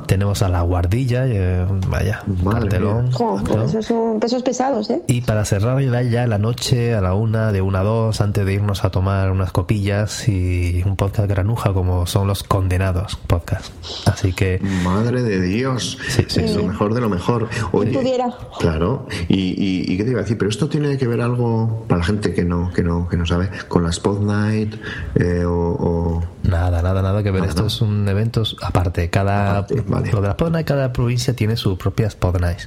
Tenemos 0.07 0.43
a 0.43 0.49
La 0.49 0.63
Guardilla, 0.63 1.27
eh, 1.27 1.67
vaya, 1.89 2.23
cartelón. 2.51 3.11
Jo, 3.13 3.41
¿no? 3.41 3.65
esos 3.65 3.87
son 3.87 4.21
pesos 4.21 4.43
pesados, 4.43 4.91
¿eh? 4.91 5.03
Y 5.07 5.23
para 5.23 5.45
cerrar 5.45 5.81
ya, 5.81 6.03
ya 6.03 6.27
la 6.27 6.39
noche 6.39 6.95
a 6.95 7.01
la 7.01 7.15
una, 7.15 7.53
de 7.53 7.63
una 7.63 7.81
a 7.81 7.85
dos, 7.85 8.21
antes 8.21 8.45
de 8.45 8.55
irnos 8.55 8.85
a 8.85 8.91
tomar 8.91 9.31
unas 9.31 9.53
copillas 9.53 10.29
y 10.29 10.83
un 10.85 10.97
podcast 10.97 11.29
granuja 11.29 11.73
como 11.73 12.07
son 12.07 12.27
los 12.27 12.43
condenados 12.43 13.17
podcast. 13.27 13.73
Así 14.07 14.33
que 14.33 14.61
Madre 14.85 15.23
de 15.23 15.41
Dios. 15.41 15.62
Sí, 15.79 16.25
sí, 16.29 16.41
Es 16.41 16.57
lo 16.57 16.65
mejor 16.65 16.95
de 16.95 17.01
lo 17.01 17.09
mejor. 17.09 17.49
Oye, 17.73 17.93
pudiera. 17.93 18.29
claro. 18.59 19.07
Y, 19.29 19.35
y, 19.57 19.93
y 19.93 19.97
qué 19.97 20.05
te 20.05 20.11
iba 20.11 20.21
a 20.21 20.23
decir? 20.23 20.39
Pero 20.39 20.51
esto 20.51 20.69
tiene 20.69 20.97
que 20.99 21.07
ver 21.07 21.21
algo 21.21 21.85
para 21.89 22.01
la 22.01 22.05
gente 22.05 22.33
que 22.35 22.45
no 22.45 22.73
que 22.73 22.83
no 22.83 23.09
que 23.09 23.17
no 23.17 23.27
sabe 23.27 23.51
con 23.69 23.83
la 23.83 23.91
Spot 23.91 24.21
Night 24.21 24.75
eh, 25.15 25.45
o, 25.45 25.53
o- 25.53 26.25
nada, 26.45 26.83
nada, 26.83 27.03
nada 27.03 27.23
que 27.23 27.31
ver. 27.31 27.45
Esto 27.45 27.67
es 27.67 27.81
un 27.81 28.09
evento 28.09 28.43
aparte. 28.63 29.09
Cada 29.11 29.67
lo 29.69 30.21
de 30.21 30.27
las 30.29 30.35
Podnight, 30.37 30.67
cada 30.67 30.93
provincia 30.93 31.35
tiene 31.35 31.57
su 31.57 31.77
propia 31.79 32.09
Podnight. 32.19 32.59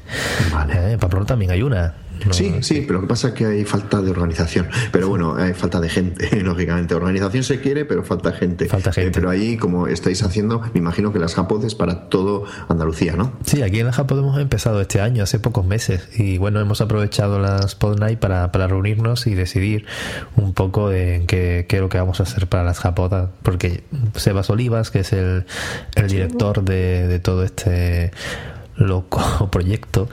Vale. 0.54 0.94
En 0.94 1.00
Pamplona 1.00 1.26
también 1.26 1.52
hay 1.52 1.62
una. 1.62 1.94
No, 2.26 2.34
Sí, 2.34 2.56
sí, 2.62 2.84
pero 2.86 2.96
lo 2.96 3.02
que 3.02 3.08
pasa 3.08 3.30
es 3.30 3.34
que 3.34 3.46
hay 3.46 3.66
falta 3.66 4.02
de 4.02 4.12
organización. 4.12 4.68
Pero 4.92 5.10
bueno, 5.10 5.36
hay 5.36 5.54
falta 5.54 5.80
de 5.80 5.90
gente, 5.90 6.42
lógicamente. 6.44 6.96
Organización 6.96 7.44
se 7.44 7.60
quiere, 7.62 7.86
pero 7.86 8.04
falta 8.04 8.32
gente. 8.32 8.68
Falta 8.68 8.92
gente. 8.92 9.12
pero 9.12 9.30
ahí, 9.30 9.58
como 9.58 9.88
estáis 9.88 10.24
haciendo, 10.24 10.62
me 10.74 10.80
imagino 10.80 11.12
que 11.14 11.20
las 11.20 11.36
Japod 11.36 11.64
es 11.66 11.76
para 11.76 12.10
todo 12.10 12.46
Andalucía, 12.68 13.16
¿no? 13.16 13.34
Sí, 13.46 13.62
aquí 13.62 13.80
en 13.80 13.88
la 13.88 13.94
Japón 13.94 14.20
hemos 14.20 14.40
empezado 14.40 14.82
este 14.82 15.02
año, 15.02 15.24
hace 15.24 15.40
pocos 15.40 15.66
meses, 15.66 16.08
y 16.18 16.38
bueno, 16.38 16.60
hemos 16.60 16.82
aprovechado 16.82 17.40
las 17.40 17.76
Pod 17.76 18.00
Night 18.00 18.20
para, 18.20 18.52
para 18.52 18.68
reunirnos 18.68 19.28
y 19.28 19.36
decidir 19.36 19.86
un 20.36 20.54
poco 20.54 20.90
de 20.90 21.26
qué, 21.28 21.66
qué 21.68 21.78
es 21.78 21.82
lo 21.82 21.90
que 21.90 21.98
vamos 21.98 22.20
a 22.20 22.24
hacer 22.24 22.48
para 22.48 22.64
las 22.64 22.80
Japodas, 22.80 23.30
porque 23.44 23.84
Sebas 24.16 24.50
Olivas, 24.50 24.92
que 24.92 25.00
es 25.00 25.14
el, 25.14 25.46
el 25.96 26.08
director 26.08 26.64
de, 26.64 27.08
de 27.08 27.20
todo 27.20 27.44
este 27.44 28.12
loco 28.78 29.50
proyecto 29.52 30.10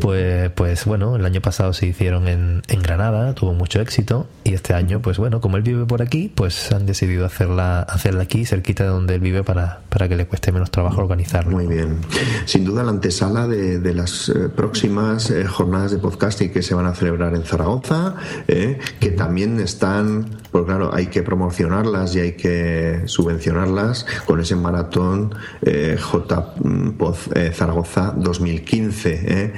pues 0.00 0.50
pues 0.50 0.84
bueno 0.84 1.16
el 1.16 1.24
año 1.24 1.40
pasado 1.40 1.72
se 1.72 1.86
hicieron 1.86 2.28
en, 2.28 2.62
en 2.68 2.82
Granada 2.82 3.34
tuvo 3.34 3.54
mucho 3.54 3.80
éxito 3.80 4.26
y 4.44 4.54
este 4.54 4.74
año 4.74 5.00
pues 5.00 5.18
bueno 5.18 5.40
como 5.40 5.56
él 5.56 5.62
vive 5.62 5.86
por 5.86 6.02
aquí 6.02 6.30
pues 6.34 6.72
han 6.72 6.86
decidido 6.86 7.24
hacerla 7.24 7.80
hacerla 7.82 8.22
aquí 8.22 8.44
cerquita 8.44 8.84
de 8.84 8.90
donde 8.90 9.14
él 9.14 9.20
vive 9.20 9.42
para, 9.42 9.80
para 9.88 10.08
que 10.08 10.16
le 10.16 10.26
cueste 10.26 10.52
menos 10.52 10.70
trabajo 10.70 11.00
organizarlo. 11.00 11.52
Muy 11.52 11.66
bien. 11.66 11.98
Sin 12.44 12.64
duda, 12.64 12.82
la 12.82 12.90
antesala 12.90 13.46
de, 13.46 13.78
de 13.78 13.94
las 13.94 14.28
eh, 14.28 14.48
próximas 14.48 15.30
eh, 15.30 15.44
jornadas 15.46 15.92
de 15.92 15.98
podcasting 15.98 16.52
que 16.52 16.62
se 16.62 16.74
van 16.74 16.86
a 16.86 16.94
celebrar 16.94 17.34
en 17.34 17.44
Zaragoza, 17.44 18.16
eh, 18.48 18.78
que 18.98 19.10
también 19.10 19.60
están, 19.60 20.26
pues 20.50 20.64
claro, 20.64 20.94
hay 20.94 21.06
que 21.06 21.22
promocionarlas 21.22 22.14
y 22.16 22.20
hay 22.20 22.32
que 22.32 23.02
subvencionarlas 23.06 24.06
con 24.26 24.40
ese 24.40 24.56
maratón 24.56 25.34
eh, 25.62 25.98
J 26.00 26.54
Pod 26.98 27.16
eh, 27.34 27.52
Zaragoza 27.54 27.99
2015, 28.16 29.20
eh, 29.22 29.52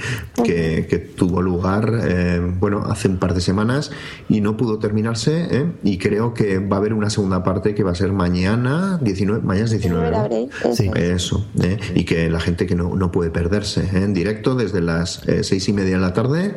que, 0.44 0.86
que 0.88 0.98
tuvo 0.98 1.40
lugar, 1.42 1.92
eh, 2.04 2.40
bueno, 2.60 2.84
hace 2.86 3.08
un 3.08 3.18
par 3.18 3.34
de 3.34 3.40
semanas 3.40 3.90
y 4.28 4.40
no 4.40 4.56
pudo 4.56 4.78
terminarse. 4.78 5.48
eh, 5.50 5.66
y 5.82 5.98
creo 5.98 6.34
que 6.34 6.58
va 6.58 6.76
a 6.76 6.78
haber 6.80 6.92
una 6.94 7.10
segunda 7.10 7.42
parte 7.44 7.74
que 7.74 7.82
va 7.82 7.92
a 7.92 7.94
ser 7.94 8.12
mañana, 8.12 8.98
19, 9.02 9.42
mañana 9.42 9.64
es 9.66 9.70
19. 9.72 10.10
¿no? 10.10 10.16
abril, 10.16 10.48
eso. 10.64 10.74
Sí, 10.74 10.90
eso. 10.94 11.46
¿eh? 11.62 11.78
Y 11.94 12.04
que 12.04 12.28
la 12.30 12.40
gente 12.40 12.66
que 12.66 12.74
no, 12.74 12.94
no 12.96 13.10
puede 13.12 13.30
perderse 13.30 13.82
¿eh? 13.82 14.02
en 14.04 14.14
directo 14.14 14.54
desde 14.54 14.80
las 14.80 15.26
eh, 15.28 15.42
seis 15.44 15.68
y 15.68 15.72
media 15.72 15.94
de 15.96 16.00
la 16.00 16.12
tarde. 16.12 16.54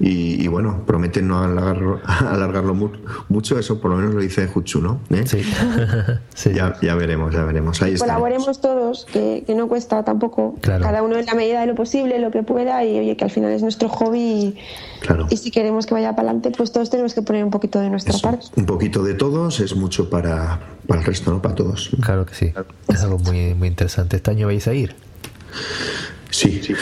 Y, 0.00 0.42
y 0.42 0.48
bueno, 0.48 0.82
prometen 0.86 1.28
no 1.28 1.42
alargarlo, 1.42 2.00
alargarlo 2.06 2.74
mu- 2.74 2.90
mucho. 3.28 3.58
Eso 3.58 3.80
por 3.80 3.90
lo 3.90 3.96
menos 3.98 4.14
lo 4.14 4.20
dice 4.20 4.46
Juchu, 4.46 4.80
¿no? 4.80 5.00
¿Eh? 5.10 5.24
Sí. 5.26 5.42
Ya, 6.54 6.74
ya 6.80 6.94
veremos, 6.94 7.34
ya 7.34 7.44
veremos. 7.44 7.82
Ahí. 7.82 7.96
Colaboremos 7.96 8.60
todos, 8.60 9.04
que, 9.12 9.42
que 9.46 9.54
no 9.54 9.68
cuesta 9.68 10.04
tampoco. 10.04 10.54
Claro. 10.60 10.84
Cada 10.84 11.02
uno 11.02 11.15
en 11.18 11.26
la 11.26 11.34
medida 11.34 11.60
de 11.60 11.66
lo 11.66 11.74
posible, 11.74 12.18
lo 12.18 12.30
que 12.30 12.42
pueda, 12.42 12.84
y 12.84 12.98
oye, 12.98 13.16
que 13.16 13.24
al 13.24 13.30
final 13.30 13.52
es 13.52 13.62
nuestro 13.62 13.88
hobby. 13.88 14.20
Y, 14.20 14.56
Claro. 15.00 15.26
y 15.30 15.36
si 15.36 15.50
queremos 15.50 15.86
que 15.86 15.94
vaya 15.94 16.14
para 16.16 16.30
adelante, 16.30 16.50
pues 16.56 16.72
todos 16.72 16.90
tenemos 16.90 17.14
que 17.14 17.22
poner 17.22 17.44
un 17.44 17.50
poquito 17.50 17.78
de 17.80 17.90
nuestra 17.90 18.18
parte. 18.18 18.46
Un 18.56 18.66
poquito 18.66 19.02
de 19.04 19.14
todos 19.14 19.60
es 19.60 19.74
mucho 19.76 20.10
para, 20.10 20.60
para 20.86 21.00
el 21.00 21.06
resto, 21.06 21.30
¿no? 21.30 21.42
Para 21.42 21.54
todos. 21.54 21.90
Claro 22.02 22.26
que 22.26 22.34
sí. 22.34 22.52
Es 22.88 23.02
algo 23.02 23.18
muy, 23.18 23.54
muy 23.54 23.68
interesante. 23.68 24.16
¿Este 24.16 24.30
año 24.30 24.46
vais 24.46 24.66
a 24.66 24.74
ir? 24.74 24.94
Sí, 26.30 26.60
sí. 26.62 26.74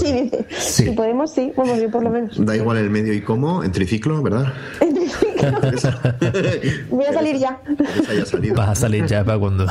Sí, 0.00 0.12
dice. 0.12 0.46
Si 0.58 0.90
podemos, 0.92 1.32
sí, 1.32 1.52
vamos 1.56 1.78
yo 1.80 1.90
por 1.90 2.02
lo 2.02 2.10
menos. 2.10 2.44
Da 2.44 2.56
igual 2.56 2.78
el 2.78 2.88
medio 2.88 3.12
y 3.12 3.20
cómo, 3.20 3.62
en 3.64 3.72
triciclo, 3.72 4.22
¿verdad? 4.22 4.52
Voy 6.90 7.04
a 7.04 7.12
salir 7.12 7.36
ya. 7.36 7.60
Vas 8.54 8.68
a 8.68 8.74
salir 8.74 9.06
ya 9.06 9.24
para 9.24 9.38
cuando. 9.38 9.66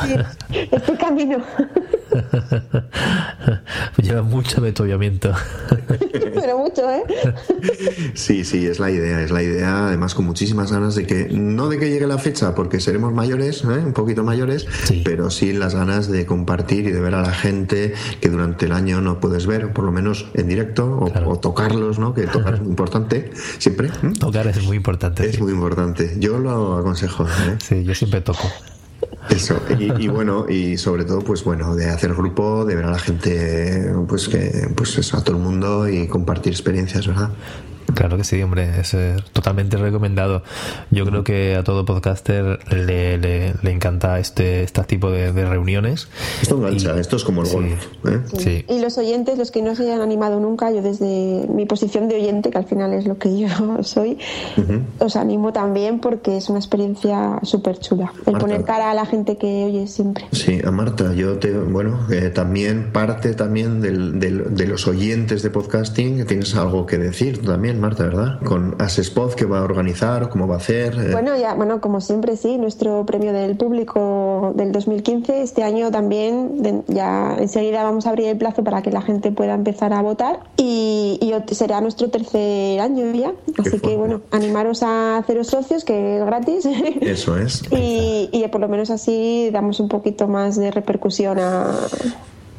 Estoy 0.72 0.98
camino. 0.98 1.38
Lleva 3.98 4.22
mucho 4.22 4.62
avituallamiento. 4.62 5.34
Pero 6.12 6.58
mucho, 6.58 6.90
¿eh? 6.90 7.04
Sí, 8.14 8.46
sí, 8.46 8.66
es 8.66 8.80
la 8.80 8.92
idea, 8.92 9.22
es 9.22 9.32
la 9.32 9.44
idea, 9.44 9.88
además 9.88 10.16
con 10.16 10.26
muchísimas 10.26 10.72
ganas 10.72 10.96
de 10.96 11.06
que, 11.06 11.28
no 11.32 11.70
de 11.70 11.80
que 11.80 11.90
llegue 11.90 12.08
la 12.08 12.18
fecha, 12.18 12.56
porque 12.56 12.80
seremos 12.80 13.14
mayores, 13.14 13.64
¿eh? 13.64 13.68
un 13.68 13.94
poquito 13.94 14.24
mayores, 14.24 14.68
pero 15.04 15.30
sí 15.30 15.54
las 15.54 15.76
ganas 15.76 16.10
de 16.10 16.26
compartir 16.26 16.88
y 16.88 16.92
de 16.92 17.02
ver 17.02 17.16
a 17.16 17.22
la 17.22 17.34
gente 17.34 17.94
que 18.22 18.30
durante 18.30 18.66
el 18.66 18.72
año 18.72 19.02
no 19.02 19.20
puedes 19.20 19.46
ver, 19.48 19.74
por 19.74 19.84
lo 19.86 19.92
menos 19.92 20.28
en 20.34 20.48
directo, 20.48 20.86
o, 20.86 21.30
o 21.30 21.40
tocarlos, 21.40 22.00
¿no? 22.00 22.14
Que 22.14 22.28
tocar 22.28 22.56
es 22.56 22.62
muy 22.62 22.70
importante, 22.70 23.32
siempre. 23.58 23.88
¿eh? 23.88 24.14
Tocar 24.20 24.48
es 24.48 24.64
muy 24.64 24.78
importante. 24.78 25.28
Es 25.28 25.40
muy 25.40 25.52
importante. 25.52 26.16
Yo 26.18 26.40
lo 26.40 26.78
aconsejo. 26.78 27.26
¿eh? 27.26 27.58
Sí, 27.64 27.84
yo 27.84 27.94
siempre 27.96 28.22
toco. 28.22 28.50
Eso, 29.30 29.62
y, 29.78 30.06
y 30.06 30.08
bueno, 30.08 30.46
y 30.50 30.78
sobre 30.78 31.06
todo, 31.06 31.20
pues 31.22 31.44
bueno, 31.44 31.76
de 31.76 31.90
hacer 31.90 32.14
grupo, 32.14 32.66
de 32.66 32.76
ver 32.76 32.86
a 32.86 32.92
la 32.92 33.00
gente, 33.00 33.92
pues 34.08 34.28
que, 34.28 34.70
pues 34.76 34.98
eso, 34.98 35.18
a 35.18 35.24
todo 35.24 35.38
el 35.38 35.44
mundo 35.44 35.88
y 35.88 36.08
compartir 36.08 36.52
experiencias, 36.52 37.08
¿verdad? 37.08 37.30
Claro 37.96 38.18
que 38.18 38.24
sí, 38.24 38.42
hombre, 38.42 38.80
es 38.80 38.94
eh, 38.94 39.16
totalmente 39.34 39.78
recomendado. 39.78 40.44
Yo 40.92 41.06
creo 41.06 41.24
que 41.24 41.56
a 41.56 41.64
todo 41.64 41.86
podcaster 41.86 42.60
le, 42.74 43.18
le, 43.18 43.54
le 43.62 43.72
encanta 43.72 44.20
este, 44.20 44.64
este 44.64 44.84
tipo 44.84 45.10
de, 45.12 45.32
de 45.34 45.46
reuniones. 45.48 46.08
Esto 46.42 46.58
engancha, 46.58 47.00
esto 47.00 47.16
es 47.16 47.24
como 47.24 47.42
el 47.42 47.48
Sí. 47.48 47.54
golf. 47.56 47.86
¿eh? 48.06 48.20
Sí. 48.38 48.66
Y 48.70 48.80
los 48.80 48.98
oyentes, 48.98 49.38
los 49.38 49.52
que 49.52 49.62
no 49.62 49.76
se 49.76 49.84
hayan 49.84 50.02
animado 50.02 50.40
nunca, 50.40 50.72
yo 50.72 50.82
desde 50.82 51.46
mi 51.50 51.66
posición 51.66 52.08
de 52.08 52.16
oyente, 52.16 52.50
que 52.52 52.58
al 52.58 52.66
final 52.66 52.94
es 52.94 53.06
lo 53.06 53.18
que 53.18 53.38
yo 53.40 53.48
soy, 53.84 54.18
os 55.00 55.16
animo 55.16 55.52
también 55.54 56.00
porque 56.00 56.38
es 56.38 56.50
una 56.50 56.60
experiencia 56.60 57.40
súper 57.44 57.80
chula. 57.80 58.14
El 58.26 58.34
Marta. 58.34 58.40
poner 58.48 58.64
cara 58.64 58.92
a 58.92 58.94
la 58.94 59.06
gente 59.06 59.38
que 59.38 59.66
oye 59.66 59.88
siempre. 59.88 60.26
Sí, 60.32 60.60
a 60.64 60.72
Marta, 60.72 61.14
yo 61.14 61.38
te, 61.40 61.52
bueno, 61.58 62.00
eh, 62.12 62.30
también 62.34 62.92
parte 62.92 63.34
también 63.34 63.82
del, 63.82 64.20
del- 64.20 64.56
de 64.56 64.68
los 64.68 64.88
oyentes 64.88 65.42
de 65.44 65.50
podcasting, 65.50 66.18
que 66.18 66.26
tienes 66.26 66.56
algo 66.56 66.86
que 66.86 66.98
decir 66.98 67.42
tú 67.42 67.52
también, 67.80 67.82
Marta, 67.82 68.04
¿verdad? 68.04 68.40
Con 68.44 68.76
Asespod, 68.80 69.34
que 69.34 69.46
va 69.46 69.60
a 69.60 69.64
organizar, 69.64 70.30
cómo 70.30 70.48
va 70.48 70.56
a 70.56 70.58
hacer. 70.58 70.94
eh, 70.96 71.12
Bueno, 71.12 71.38
ya, 71.38 71.54
bueno, 71.54 71.82
como 71.82 72.02
siempre, 72.02 72.36
sí, 72.38 72.58
nuestro 72.58 73.06
premio 73.06 73.32
del 73.34 73.56
público 73.56 74.52
del 74.56 74.72
2015, 74.72 75.42
este 75.42 75.64
año 75.64 75.92
también, 75.92 76.62
de- 76.62 76.82
ya 76.88 77.36
enseguida 77.40 77.84
vamos 77.84 78.06
a 78.06 78.10
abrir 78.10 78.28
el 78.28 78.38
plazo 78.38 78.64
para 78.64 78.82
que 78.82 78.92
la 78.92 79.02
gente 79.02 79.32
pueda 79.32 79.54
empezar 79.54 79.94
a 79.94 80.02
votar 80.02 80.40
y, 80.58 81.18
y 81.22 81.56
será 81.56 81.82
nuestro 81.82 82.10
tercer 82.10 82.80
año 82.80 83.12
ya. 83.14 83.32
Así 83.58 83.80
que, 83.80 83.96
bueno, 83.96 84.22
animaros 84.32 84.84
a 84.84 85.18
haceros 85.18 85.48
socios, 85.48 85.84
que 85.84 86.18
es 86.20 86.26
gratis. 86.26 86.66
Eso 87.02 87.38
es. 87.38 87.64
y, 87.72 88.30
y 88.32 88.48
por 88.50 88.62
lo 88.62 88.68
menos 88.68 88.90
así 88.90 89.50
damos 89.52 89.80
un 89.80 89.88
poquito 89.90 90.28
más 90.28 90.56
de 90.58 90.72
repercusión 90.72 91.40
a, 91.40 91.66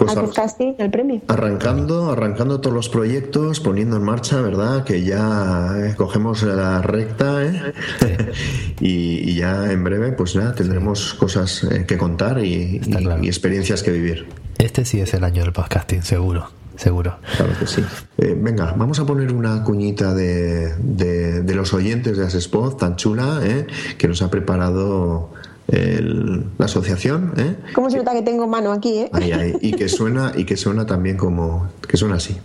Pues 0.01 0.13
al 0.13 0.19
a- 0.19 0.23
podcasting, 0.23 0.75
al 0.81 0.91
premio. 0.91 1.21
Arrancando, 1.29 2.11
arrancando 2.11 2.61
todos 2.61 2.75
los 2.75 2.89
proyectos, 2.89 3.61
poniendo 3.61 3.97
en 3.99 4.03
marcha, 4.03 4.41
¿verdad? 4.41 4.83
Que 4.85 5.03
ya 5.05 5.73
eh, 5.77 5.95
cogemos 5.97 6.43
la 6.43 6.81
recta, 6.83 7.45
¿eh? 7.45 7.73
y, 8.81 9.31
y 9.31 9.35
ya 9.37 9.71
en 9.71 9.85
breve, 9.85 10.13
pues 10.13 10.35
nada, 10.37 10.55
tendremos 10.55 11.15
cosas 11.15 11.65
eh, 11.65 11.85
que 11.87 11.99
contar 11.99 12.43
y, 12.45 12.81
y- 12.85 13.09
y 13.23 13.27
experiencias 13.29 13.83
que 13.83 13.91
vivir. 13.93 14.27
Este 14.59 14.85
sí 14.85 15.01
es 15.01 15.13
el 15.15 15.25
año 15.25 15.43
del 15.43 15.53
podcasting, 15.53 16.03
seguro, 16.03 16.51
seguro. 16.77 17.19
Claro 17.37 17.53
que 17.59 17.67
sí. 17.67 17.83
Eh, 18.19 18.37
venga, 18.39 18.75
vamos 18.77 18.99
a 19.01 19.07
poner 19.07 19.33
una 19.33 19.63
cuñita 19.65 20.15
de, 20.15 20.75
de, 20.77 21.43
de 21.43 21.55
los 21.55 21.73
oyentes 21.75 22.17
de 22.17 22.27
Asespod, 22.27 22.75
tan 22.77 22.97
chula, 22.97 23.41
¿eh? 23.43 23.67
que 23.99 24.09
nos 24.09 24.21
ha 24.23 24.31
preparado 24.31 25.31
el- 25.71 26.45
la 26.59 26.65
asociación, 26.67 27.33
¿eh? 27.37 27.57
¿Cómo 27.75 27.91
se 27.91 27.97
nota 27.99 28.13
que 28.13 28.23
tengo 28.23 28.47
mano 28.47 28.73
aquí, 28.73 28.99
eh? 28.99 29.11
Ahí, 29.13 29.33
ahí, 29.33 29.55
y 29.61 29.73
que 29.73 29.89
suena 29.89 30.33
y 30.37 30.45
que 30.45 30.57
suena 30.57 30.87
también 30.87 31.17
como 31.17 31.69
que 31.89 31.97
suena 31.97 32.17
así. 32.17 32.37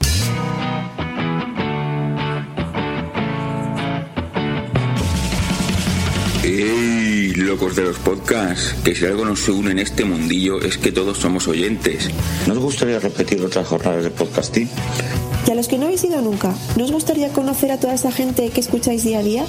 ¡Ey, 6.43 7.33
locos 7.35 7.75
de 7.75 7.83
los 7.83 7.97
podcasts! 7.97 8.75
Que 8.83 8.95
si 8.95 9.05
algo 9.05 9.25
nos 9.25 9.47
une 9.49 9.71
en 9.71 9.79
este 9.79 10.05
mundillo 10.05 10.61
es 10.61 10.77
que 10.77 10.91
todos 10.91 11.17
somos 11.17 11.47
oyentes. 11.47 12.09
¿Nos 12.47 12.59
gustaría 12.59 12.99
repetir 12.99 13.41
otras 13.41 13.67
jornadas 13.67 14.03
de 14.03 14.11
podcasting? 14.11 14.69
Y 15.47 15.51
a 15.51 15.55
los 15.55 15.67
que 15.67 15.77
no 15.77 15.85
habéis 15.85 16.03
ido 16.03 16.21
nunca, 16.21 16.53
¿no 16.77 16.83
os 16.85 16.91
gustaría 16.91 17.29
conocer 17.29 17.71
a 17.71 17.79
toda 17.79 17.93
esa 17.95 18.11
gente 18.11 18.49
que 18.49 18.59
escucháis 18.61 19.03
día 19.03 19.19
a 19.19 19.23
día? 19.23 19.45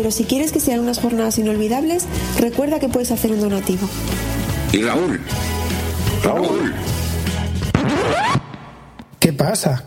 Pero 0.00 0.12
si 0.12 0.24
quieres 0.24 0.50
que 0.50 0.60
sean 0.60 0.80
unas 0.80 0.98
jornadas 0.98 1.36
inolvidables, 1.36 2.06
recuerda 2.38 2.78
que 2.78 2.88
puedes 2.88 3.10
hacer 3.10 3.32
un 3.32 3.40
donativo. 3.40 3.86
¿Y 4.72 4.80
Raúl? 4.80 5.20
¡Raúl! 6.24 6.74
¿Qué 9.18 9.34
pasa? 9.34 9.84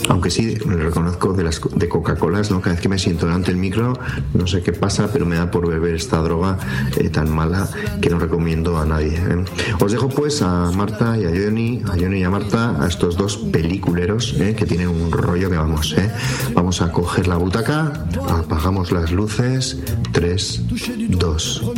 aunque 0.09 0.29
sí 0.29 0.55
reconozco 0.55 1.33
de 1.33 1.43
las 1.43 1.61
de 1.75 1.89
Coca-Colas, 1.89 2.51
¿no? 2.51 2.61
Cada 2.61 2.75
vez 2.75 2.81
que 2.81 2.89
me 2.89 2.99
siento 2.99 3.25
delante 3.25 3.51
del 3.51 3.59
micro, 3.59 3.93
no 4.33 4.47
sé 4.47 4.61
qué 4.61 4.73
pasa, 4.73 5.09
pero 5.11 5.25
me 5.25 5.35
da 5.35 5.51
por 5.51 5.67
beber 5.67 5.95
esta 5.95 6.17
droga 6.21 6.57
eh, 6.97 7.09
tan 7.09 7.29
mala 7.29 7.69
que 8.01 8.09
no 8.09 8.19
recomiendo 8.19 8.77
a 8.77 8.85
nadie. 8.85 9.15
¿eh? 9.15 9.45
Os 9.79 9.91
dejo 9.91 10.09
pues 10.09 10.41
a 10.41 10.71
Marta 10.71 11.17
y 11.17 11.25
a 11.25 11.29
Johnny, 11.29 11.81
a 11.85 11.97
Johnny 11.97 12.19
y 12.19 12.23
a 12.23 12.29
Marta, 12.29 12.83
a 12.83 12.87
estos 12.87 13.17
dos 13.17 13.37
peliculeros 13.37 14.35
¿eh? 14.39 14.55
que 14.55 14.65
tienen 14.65 14.87
un 14.87 15.11
rollo 15.11 15.49
que 15.49 15.57
vamos, 15.57 15.93
¿eh? 15.97 16.11
Vamos 16.53 16.81
a 16.81 16.91
coger 16.91 17.27
la 17.27 17.37
butaca, 17.37 18.05
apagamos 18.29 18.91
las 18.91 19.11
luces, 19.11 19.79
3, 20.11 20.63
2, 21.09 21.71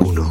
1, 0.00 0.29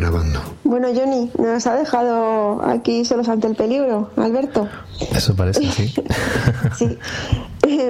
grabando. 0.00 0.40
Bueno, 0.64 0.88
Johnny, 0.94 1.30
nos 1.38 1.66
ha 1.66 1.74
dejado 1.74 2.62
aquí 2.62 3.04
solos 3.04 3.28
ante 3.28 3.46
el 3.46 3.56
peligro, 3.56 4.10
Alberto. 4.16 4.68
Eso 5.12 5.34
parece, 5.34 5.62
sí. 5.70 5.94
Sí. 6.78 6.98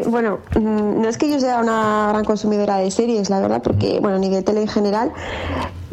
Bueno, 0.08 0.40
mm, 0.56 1.02
no 1.02 1.08
es 1.08 1.18
que 1.18 1.30
yo 1.30 1.38
sea 1.38 1.60
una 1.60 2.08
gran 2.08 2.24
consumidora 2.24 2.78
de 2.78 2.90
series, 2.90 3.30
la 3.30 3.38
verdad, 3.38 3.62
porque, 3.62 4.00
bueno, 4.00 4.18
ni 4.18 4.28
de 4.28 4.42
tele 4.42 4.62
en 4.62 4.68
general. 4.68 5.12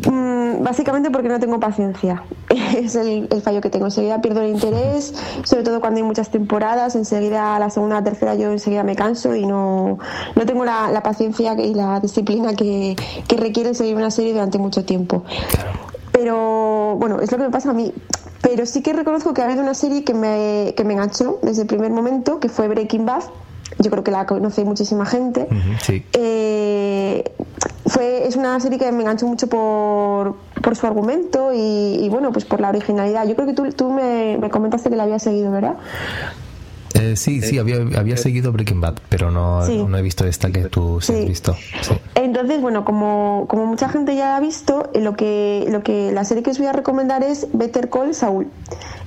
Mm, 0.07 0.35
Básicamente 0.63 1.11
porque 1.11 1.29
no 1.29 1.39
tengo 1.39 1.59
paciencia. 1.59 2.23
Es 2.75 2.95
el, 2.95 3.27
el 3.31 3.41
fallo 3.41 3.61
que 3.61 3.69
tengo. 3.69 3.85
Enseguida 3.85 4.21
pierdo 4.21 4.41
el 4.41 4.49
interés, 4.49 5.13
sobre 5.43 5.63
todo 5.63 5.79
cuando 5.79 5.97
hay 5.99 6.03
muchas 6.03 6.29
temporadas. 6.29 6.95
Enseguida, 6.95 7.57
la 7.59 7.69
segunda, 7.69 8.03
tercera, 8.03 8.35
yo 8.35 8.51
enseguida 8.51 8.83
me 8.83 8.95
canso 8.95 9.35
y 9.35 9.45
no, 9.45 9.99
no 10.35 10.45
tengo 10.45 10.65
la, 10.65 10.91
la 10.91 11.03
paciencia 11.03 11.53
y 11.53 11.73
la 11.73 11.99
disciplina 11.99 12.53
que, 12.53 12.95
que 13.27 13.37
requiere 13.37 13.73
seguir 13.73 13.95
una 13.95 14.11
serie 14.11 14.33
durante 14.33 14.57
mucho 14.57 14.83
tiempo. 14.83 15.23
Pero 16.15 16.95
bueno, 16.97 17.19
es 17.19 17.29
lo 17.29 17.37
que 17.37 17.43
me 17.43 17.49
pasa 17.49 17.71
a 17.71 17.73
mí. 17.73 17.93
Pero 18.41 18.65
sí 18.65 18.81
que 18.81 18.93
reconozco 18.93 19.33
que 19.33 19.41
ha 19.41 19.45
habido 19.45 19.61
una 19.61 19.73
serie 19.73 20.05
que 20.05 20.13
me, 20.13 20.73
que 20.77 20.85
me 20.85 20.93
enganchó 20.93 21.39
desde 21.41 21.63
el 21.63 21.67
primer 21.67 21.91
momento, 21.91 22.39
que 22.39 22.47
fue 22.47 22.69
Breaking 22.69 23.05
Bad. 23.05 23.23
Yo 23.79 23.91
creo 23.91 24.03
que 24.03 24.11
la 24.11 24.25
conoce 24.25 24.63
muchísima 24.63 25.05
gente. 25.05 25.47
Sí. 25.81 26.05
Eh, 26.13 27.23
fue 27.87 28.27
es 28.27 28.37
una 28.37 28.57
serie 28.61 28.79
que 28.79 28.89
me 28.93 29.01
enganchó 29.01 29.27
mucho 29.27 29.47
por, 29.47 30.37
por 30.61 30.75
su 30.77 30.87
argumento 30.87 31.51
y, 31.53 31.97
y, 31.99 32.07
bueno, 32.09 32.31
pues 32.31 32.45
por 32.45 32.61
la 32.61 32.69
originalidad. 32.69 33.27
Yo 33.27 33.35
creo 33.35 33.47
que 33.47 33.53
tú, 33.53 33.69
tú 33.73 33.91
me, 33.91 34.37
me 34.37 34.49
comentaste 34.49 34.89
que 34.89 34.95
la 34.95 35.03
habías 35.03 35.23
seguido, 35.23 35.51
¿verdad? 35.51 35.75
Eh, 36.95 37.15
sí, 37.15 37.41
sí, 37.41 37.59
había, 37.59 37.77
había 37.97 38.17
seguido 38.17 38.51
Breaking 38.51 38.79
Bad, 38.81 38.95
pero 39.09 39.29
no, 39.29 39.65
Sí. 39.65 39.83
no 39.87 39.97
he 39.97 40.01
visto 40.01 40.25
esta 40.25 40.49
que 40.51 40.65
tú 40.65 40.99
sí, 41.01 41.13
has 41.13 41.27
visto. 41.27 41.53
Sí. 41.81 41.93
Entonces, 42.15 42.61
bueno, 42.61 42.85
como, 42.85 43.45
como 43.49 43.65
mucha 43.65 43.89
gente 43.89 44.15
ya 44.15 44.29
la 44.29 44.37
ha 44.37 44.39
visto, 44.39 44.89
eh, 44.93 45.01
lo 45.01 45.13
que, 45.15 45.65
lo 45.69 45.83
que 45.83 46.11
la 46.13 46.23
serie 46.23 46.41
que 46.41 46.51
os 46.51 46.57
voy 46.57 46.67
a 46.67 46.73
recomendar 46.73 47.21
es 47.23 47.47
Better 47.53 47.89
Call 47.89 48.15
Saul. 48.15 48.47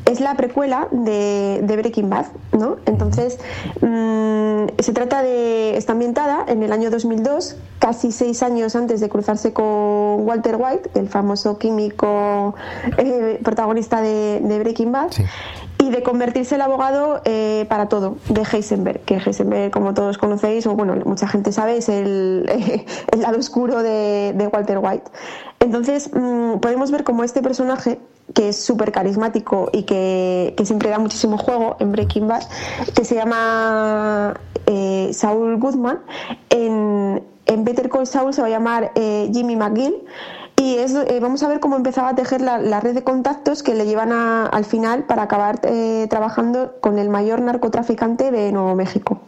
Es 0.05 0.21
la 0.21 0.37
precuela 0.37 0.89
de, 0.91 1.61
de 1.63 1.77
Breaking 1.77 2.09
Bad, 2.09 2.27
¿no? 2.53 2.77
Entonces, 2.87 3.39
mm, 3.83 4.67
se 4.79 4.93
trata 4.93 5.23
de. 5.23 5.77
Está 5.77 5.93
ambientada 5.93 6.45
en 6.49 6.63
el 6.63 6.73
año 6.73 6.91
2002, 6.91 7.57
casi 7.79 8.11
seis 8.13 8.43
años 8.43 8.75
antes 8.75 9.01
de 9.01 9.09
cruzarse 9.11 9.53
con 9.53 9.65
Walter 10.27 10.57
White, 10.59 10.91
el 10.95 11.09
famoso 11.09 11.59
químico 11.59 12.55
eh, 12.97 13.39
protagonista 13.43 14.01
de, 14.01 14.41
de 14.43 14.59
Breaking 14.61 14.93
Bad. 14.93 15.11
De 15.89 16.03
convertirse 16.03 16.57
el 16.57 16.61
abogado 16.61 17.23
eh, 17.25 17.65
para 17.69 17.89
todo, 17.89 18.19
de 18.29 18.43
Heisenberg, 18.43 19.01
que 19.01 19.15
Heisenberg, 19.17 19.71
como 19.71 19.95
todos 19.95 20.19
conocéis, 20.19 20.67
o 20.67 20.75
bueno, 20.75 20.95
mucha 21.07 21.27
gente 21.27 21.51
sabe, 21.51 21.79
es 21.79 21.89
el, 21.89 22.47
el 23.13 23.21
lado 23.21 23.39
oscuro 23.39 23.83
de, 23.83 24.35
de 24.35 24.47
Walter 24.49 24.79
White. 24.83 25.11
Entonces, 25.61 26.11
mm, 26.13 26.59
podemos 26.61 26.91
ver 26.91 27.05
como 27.05 27.25
este 27.25 27.43
personaje, 27.43 27.99
que 28.35 28.51
es 28.51 28.63
súper 28.63 28.93
carismático 28.93 29.71
y 29.73 29.85
que, 29.85 30.55
que 30.57 30.67
siempre 30.67 30.91
da 30.91 30.99
muchísimo 30.99 31.39
juego 31.39 31.77
en 31.81 31.93
Breaking 31.93 32.29
Bad, 32.29 32.43
que 32.95 33.05
se 33.05 33.15
llama 33.15 34.35
eh, 34.67 35.11
Saul 35.13 35.59
Goodman, 35.59 36.01
en, 36.51 37.23
en 37.47 37.65
Better 37.65 37.89
Call 37.89 38.07
Saul 38.07 38.35
se 38.35 38.43
va 38.43 38.49
a 38.49 38.51
llamar 38.51 38.93
eh, 38.95 39.31
Jimmy 39.33 39.57
McGill. 39.57 39.95
Y 40.61 40.75
es, 40.77 40.93
eh, 40.93 41.19
vamos 41.21 41.43
a 41.45 41.49
ver 41.49 41.61
cómo 41.61 41.77
empezaba 41.77 42.09
a 42.09 42.15
tejer 42.17 42.41
la, 42.41 42.81
red 42.81 42.93
de 42.95 43.05
contactos 43.05 43.63
que 43.63 43.75
le 43.75 43.87
llevan 43.87 44.11
a- 44.11 44.47
al 44.47 44.65
final 44.65 45.05
para 45.05 45.23
acabar 45.23 45.61
eh, 45.63 46.07
trabajando 46.11 46.75
con 46.81 46.99
el 46.99 47.09
mayor 47.09 47.41
narcotraficante 47.41 48.33
de 48.33 48.51
Nuevo 48.51 48.75
México. 48.75 49.21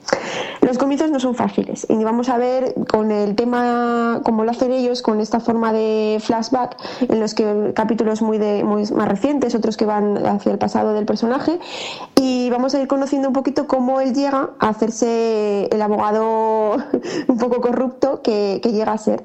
Los 0.61 0.77
comienzos 0.77 1.11
no 1.13 1.21
son 1.21 1.37
fáciles 1.37 1.87
y 1.89 2.03
vamos 2.03 2.29
a 2.29 2.37
ver 2.37 2.75
con 2.91 3.13
el 3.13 3.37
tema, 3.37 4.21
como 4.25 4.45
lo 4.45 4.51
hacen 4.51 4.73
ellos, 4.73 5.03
con 5.03 5.21
esta 5.21 5.39
forma 5.39 5.73
de 5.73 6.19
flashback, 6.21 6.77
en 7.09 7.21
los 7.21 7.35
que 7.35 7.73
capítulos 7.77 8.23
muy, 8.23 8.39
de, 8.39 8.65
muy 8.65 8.85
más 8.91 9.09
recientes, 9.09 9.55
otros 9.55 9.77
que 9.77 9.87
van 9.87 10.27
hacia 10.27 10.51
el 10.51 10.59
pasado 10.59 10.93
del 10.95 11.07
personaje, 11.07 11.61
y 12.17 12.51
vamos 12.51 12.75
a 12.75 12.81
ir 12.81 12.89
conociendo 12.89 13.29
un 13.29 13.35
poquito 13.35 13.69
cómo 13.69 14.01
él 14.01 14.15
llega 14.15 14.51
a 14.59 14.69
hacerse 14.69 15.67
el 15.71 15.81
abogado 15.81 16.77
un 17.29 17.39
poco 17.39 17.61
corrupto 17.61 18.21
que, 18.23 18.61
que 18.63 18.73
llega 18.73 18.93
a 18.93 18.99
ser. 18.99 19.23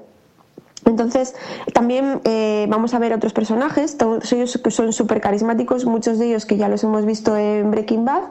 Entonces, 0.86 1.36
también 1.74 2.22
eh, 2.24 2.68
vamos 2.70 2.94
a 2.94 3.00
ver 3.00 3.14
otros 3.14 3.34
personajes, 3.34 3.98
todos 3.98 4.32
ellos 4.32 4.60
que 4.64 4.72
son 4.72 4.94
súper 4.94 5.20
carismáticos, 5.20 5.86
muchos 5.86 6.20
de 6.20 6.28
ellos 6.28 6.46
que 6.46 6.58
ya 6.58 6.70
los 6.70 6.84
hemos 6.84 7.06
visto 7.06 7.36
en 7.36 7.72
Breaking 7.72 8.06
Bad. 8.06 8.24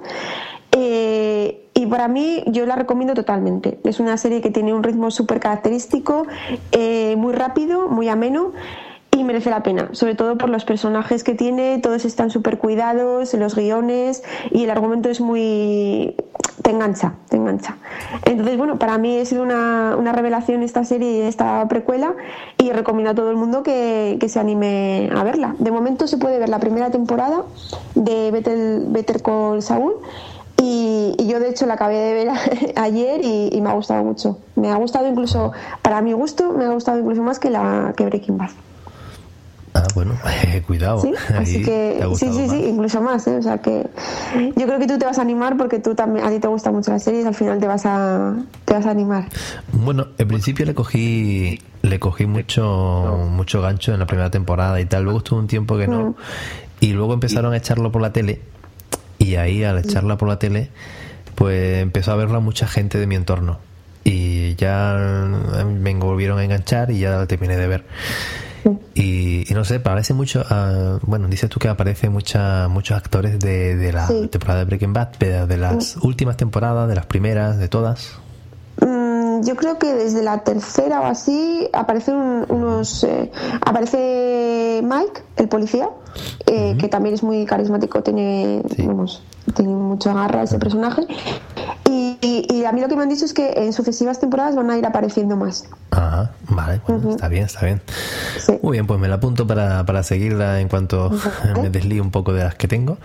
Eh, 0.73 1.69
y 1.75 1.87
para 1.87 2.09
mí, 2.09 2.43
yo 2.47 2.67
la 2.67 2.77
recomiendo 2.77 3.15
totalmente. 3.15 3.79
Es 3.85 4.01
una 4.01 4.17
serie 4.17 4.41
que 4.41 4.51
tiene 4.51 4.73
un 4.73 4.83
ritmo 4.83 5.11
súper 5.11 5.41
característico, 5.41 6.27
eh, 6.73 7.17
muy 7.17 7.33
rápido, 7.33 7.89
muy 7.89 8.09
ameno. 8.09 8.53
Y 9.17 9.23
merece 9.23 9.49
la 9.49 9.63
pena, 9.63 9.91
sobre 9.93 10.17
todo 10.17 10.37
por 10.37 10.49
los 10.49 10.65
personajes 10.65 11.23
que 11.23 11.35
tiene, 11.35 11.79
todos 11.79 12.05
están 12.05 12.31
súper 12.31 12.59
cuidados, 12.59 13.33
los 13.35 13.55
guiones 13.55 14.25
y 14.51 14.65
el 14.65 14.71
argumento 14.71 15.09
es 15.09 15.21
muy... 15.21 16.17
te 16.63 16.71
engancha, 16.71 17.15
te 17.29 17.37
engancha. 17.37 17.77
Entonces, 18.25 18.59
bueno, 18.59 18.77
para 18.77 18.99
mí 18.99 19.21
ha 19.21 19.25
sido 19.25 19.45
una, 19.45 19.95
una 19.97 20.11
revelación 20.11 20.65
esta 20.65 20.85
serie 20.85 21.29
esta 21.29 21.69
precuela 21.69 22.15
y 22.59 22.73
recomiendo 22.73 23.13
a 23.13 23.15
todo 23.15 23.31
el 23.31 23.37
mundo 23.37 23.63
que, 23.63 24.17
que 24.19 24.29
se 24.29 24.41
anime 24.41 25.11
a 25.15 25.23
verla. 25.23 25.55
De 25.61 25.71
momento 25.71 26.09
se 26.09 26.19
puede 26.19 26.41
ver 26.41 26.49
la 26.49 26.59
primera 26.59 26.91
temporada 26.91 27.45
de 27.95 28.33
Better, 28.33 28.81
Better 28.89 29.23
Call 29.23 29.63
Saul 29.63 29.95
y, 30.61 31.15
y 31.19 31.29
yo 31.29 31.39
de 31.39 31.51
hecho 31.51 31.67
la 31.67 31.75
acabé 31.75 31.99
de 31.99 32.15
ver 32.15 32.29
ayer 32.77 33.21
y, 33.25 33.51
y 33.53 33.61
me 33.61 33.71
ha 33.71 33.75
gustado 33.75 34.03
mucho. 34.03 34.39
Me 34.57 34.73
ha 34.73 34.77
gustado 34.77 35.07
incluso, 35.07 35.53
para 35.83 36.01
mi 36.01 36.15
gusto, 36.15 36.53
me 36.53 36.65
ha 36.65 36.71
gustado 36.71 36.99
incluso 36.99 37.23
más 37.23 37.39
que 37.39 37.51
la 37.51 37.95
que 37.97 38.05
Breaking 38.07 38.39
Bad. 38.39 38.51
Ah, 39.75 39.87
bueno, 39.95 40.17
cuidado. 40.67 41.01
¿Sí? 41.01 41.13
Así 41.37 41.63
que 41.63 42.01
sí, 42.15 42.29
sí, 42.33 42.41
más. 42.41 42.51
sí, 42.51 42.65
incluso 42.65 43.03
más, 43.03 43.27
¿eh? 43.27 43.37
O 43.37 43.43
sea 43.43 43.59
que 43.59 43.87
yo 44.57 44.67
creo 44.67 44.79
que 44.79 44.87
tú 44.87 44.99
te 44.99 45.05
vas 45.05 45.19
a 45.19 45.23
animar 45.23 45.57
porque 45.57 45.81
tú 45.81 45.97
también 45.97 46.25
a 46.25 46.31
ti 46.31 46.39
te 46.39 46.47
gustan 46.47 46.75
mucho 46.75 46.93
las 46.93 47.03
series, 47.03 47.27
al 47.27 47.35
final 47.35 47.59
te 47.59 47.67
vas 47.67 47.85
a 47.85 48.37
te 48.65 48.75
vas 48.75 48.87
a 48.87 48.91
animar. 48.91 49.29
Bueno, 49.73 50.07
en 50.17 50.29
principio 50.29 50.65
le 50.65 50.75
cogí 50.75 51.61
le 51.83 51.99
cogí 51.99 52.27
mucho 52.27 53.27
mucho 53.31 53.61
gancho 53.61 53.93
en 53.93 53.99
la 53.99 54.07
primera 54.07 54.31
temporada 54.31 54.81
y 54.81 54.87
tal. 54.87 55.05
Luego 55.05 55.19
estuvo 55.19 55.41
un 55.41 55.49
tiempo 55.49 55.77
que 55.77 55.89
no. 55.89 56.15
Y 56.81 56.93
luego 56.93 57.15
empezaron 57.15 57.53
a 57.53 57.57
echarlo 57.57 57.91
por 57.91 58.01
la 58.01 58.13
tele. 58.13 58.41
Y 59.19 59.37
ahí 59.37 59.65
al 59.65 59.79
echarla 59.79 60.19
por 60.19 60.29
la 60.29 60.39
tele, 60.39 60.71
pues 61.35 61.83
empezó 61.83 62.13
a 62.13 62.17
verla 62.17 62.41
mucha 62.41 62.69
gente 62.69 62.99
de 62.99 63.07
mi 63.07 63.17
entorno. 63.17 63.59
Y 64.05 64.55
ya 64.57 64.97
me 65.67 65.95
volvieron 65.95 66.39
a 66.39 66.45
enganchar 66.45 66.91
y 66.91 67.01
ya 67.01 67.17
la 67.17 67.27
terminé 67.27 67.57
de 67.57 67.67
ver. 67.67 67.85
Y, 68.95 69.51
y 69.51 69.55
no 69.55 69.65
sé, 69.65 69.81
parece 69.81 70.15
mucho. 70.15 70.43
bueno, 71.03 71.29
dices 71.29 71.51
tú 71.51 71.59
que 71.59 71.69
aparecen 71.69 72.13
muchos 72.13 72.93
actores 72.97 73.39
de, 73.39 73.77
de 73.77 73.93
la 73.93 74.07
Sí. 74.07 74.29
temporada 74.29 74.61
de 74.61 74.65
Breaking 74.67 74.93
Bad, 74.93 75.09
pero 75.19 75.47
de 75.47 75.57
las 75.57 75.97
últimas 75.99 76.37
temporadas, 76.37 76.89
de 76.89 76.95
las 76.95 77.07
primeras, 77.07 77.59
de 77.59 77.69
todas. 77.69 78.13
Mm, 78.81 79.43
yo 79.45 79.55
creo 79.57 79.79
que 79.79 79.93
desde 79.95 80.23
la 80.23 80.43
tercera 80.45 81.01
o 81.01 81.05
así 81.07 81.69
aparecen 81.73 82.15
un- 82.17 82.47
unos 82.49 83.05
eh, 83.05 83.31
aparece 83.65 84.81
Mike, 84.83 85.23
el 85.37 85.49
policía, 85.49 85.89
eh, 86.47 86.77
que 86.79 86.89
también 86.89 87.15
es 87.15 87.23
muy 87.23 87.45
carismático, 87.45 88.03
tiene 88.03 88.63
vamos, 88.79 89.23
tiene 89.55 89.73
mucha 89.73 90.13
garra 90.13 90.43
ese 90.43 90.59
personaje. 90.59 91.03
Y, 91.91 92.19
y- 92.21 92.47
y 92.51 92.65
a 92.65 92.73
mí 92.73 92.81
lo 92.81 92.89
que 92.89 92.97
me 92.97 93.03
han 93.03 93.09
dicho 93.09 93.25
es 93.25 93.33
que 93.35 93.53
en 93.57 93.73
sucesivas 93.73 94.19
temporadas 94.21 94.57
van 94.57 94.71
a 94.71 94.79
ir 94.79 94.87
apareciendo 94.87 95.37
más. 95.37 95.69
Ajá, 95.91 96.33
vale, 96.49 96.81
bueno, 96.89 97.11
está 97.11 97.29
bien, 97.29 97.45
está 97.45 97.65
bien. 97.67 97.81
Muy 98.63 98.73
bien, 98.73 98.87
pues 98.87 98.99
me 98.99 99.07
la 99.09 99.17
apunto 99.17 99.47
para, 99.47 99.85
para 99.87 100.03
seguirla 100.03 100.61
en 100.61 100.69
cuanto 100.69 101.11
me 101.63 101.71
deslíe 101.71 102.01
un 102.01 102.11
poco 102.11 102.33
de 102.33 102.43
las 102.45 102.55
que 102.57 102.67
tengo. 102.69 102.99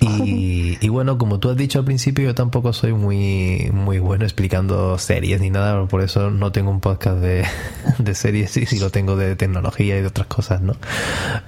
Y, 0.00 0.76
y 0.84 0.88
bueno, 0.88 1.18
como 1.18 1.38
tú 1.38 1.50
has 1.50 1.56
dicho 1.56 1.78
al 1.78 1.84
principio, 1.84 2.24
yo 2.24 2.34
tampoco 2.34 2.72
soy 2.72 2.92
muy, 2.94 3.70
muy 3.72 3.98
bueno 4.00 4.24
explicando 4.24 4.98
series 4.98 5.40
ni 5.40 5.50
nada, 5.50 5.86
por 5.86 6.02
eso 6.02 6.30
no 6.30 6.50
tengo 6.52 6.70
un 6.70 6.80
podcast 6.80 7.18
de, 7.18 7.44
de 7.98 8.14
series, 8.14 8.50
sí, 8.50 8.66
sí 8.66 8.78
lo 8.80 8.90
tengo 8.90 9.16
de 9.16 9.36
tecnología 9.36 9.96
y 9.98 10.00
de 10.00 10.06
otras 10.08 10.26
cosas, 10.26 10.60
¿no? 10.62 10.74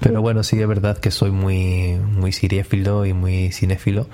Pero 0.00 0.22
bueno, 0.22 0.42
sí 0.44 0.60
es 0.60 0.68
verdad 0.68 0.96
que 0.98 1.10
soy 1.10 1.30
muy, 1.32 1.96
muy 1.98 2.30
seriéfilo 2.32 3.04
y 3.04 3.12
muy 3.14 3.50
cinéfilo, 3.52 4.06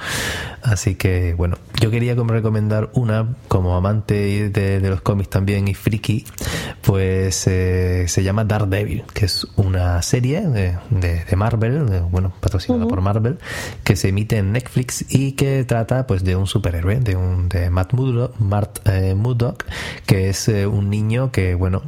así 0.63 0.95
que 0.95 1.35
bueno, 1.35 1.57
yo 1.81 1.91
quería 1.91 2.17
como 2.17 2.33
recomendar 2.33 2.91
una, 2.95 3.29
como 3.49 3.77
amante 3.77 4.49
de, 4.51 4.81
de 4.81 4.89
los 4.91 5.01
cómics 5.03 5.31
también 5.31 5.69
y 5.69 5.75
friki, 5.75 6.25
pues 6.83 7.47
eh, 7.47 8.05
se 8.09 8.23
llama 8.23 8.45
Daredevil, 8.45 9.05
que 9.13 9.27
es 9.27 9.47
una 9.57 10.01
serie 10.03 10.43
de, 10.43 10.77
de- 10.91 11.25
de 11.25 11.37
Marvel, 11.37 11.79
bueno, 12.11 12.33
patrocinada 12.41 12.87
por 12.87 13.01
Marvel, 13.01 13.39
que 13.85 13.97
se 13.97 14.09
emite 14.09 14.39
en 14.39 14.53
Netflix 14.53 15.05
y 15.09 15.33
que 15.33 15.65
trata 15.65 16.07
pues 16.07 16.25
de 16.25 16.37
un 16.37 16.47
superhéroe, 16.47 17.01
de 17.01 17.17
un 17.17 17.49
de 17.49 17.71
Matt 17.71 17.93
Murdock, 17.93 18.39
Matt, 18.39 18.81
eh, 18.89 19.15
Murdock, 19.15 19.65
que 20.07 20.29
es 20.31 20.49
eh, 20.49 20.67
un 20.67 20.91
niño 20.91 21.31
que 21.33 21.55
bueno 21.55 21.83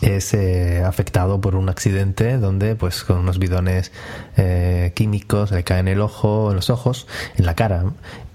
es 0.00 0.34
eh, 0.34 0.82
afectado 0.84 1.40
por 1.40 1.54
un 1.54 1.68
accidente 1.68 2.38
donde 2.38 2.74
pues 2.74 3.04
con 3.04 3.18
unos 3.18 3.38
bidones 3.38 3.92
eh, 4.36 4.92
químicos 4.94 5.52
le 5.52 5.62
caen 5.64 5.86
en 5.88 5.94
el 5.94 6.00
ojo, 6.00 6.50
en 6.50 6.56
los 6.56 6.70
ojos, 6.70 7.06
en 7.36 7.46
la 7.46 7.54
cara 7.54 7.84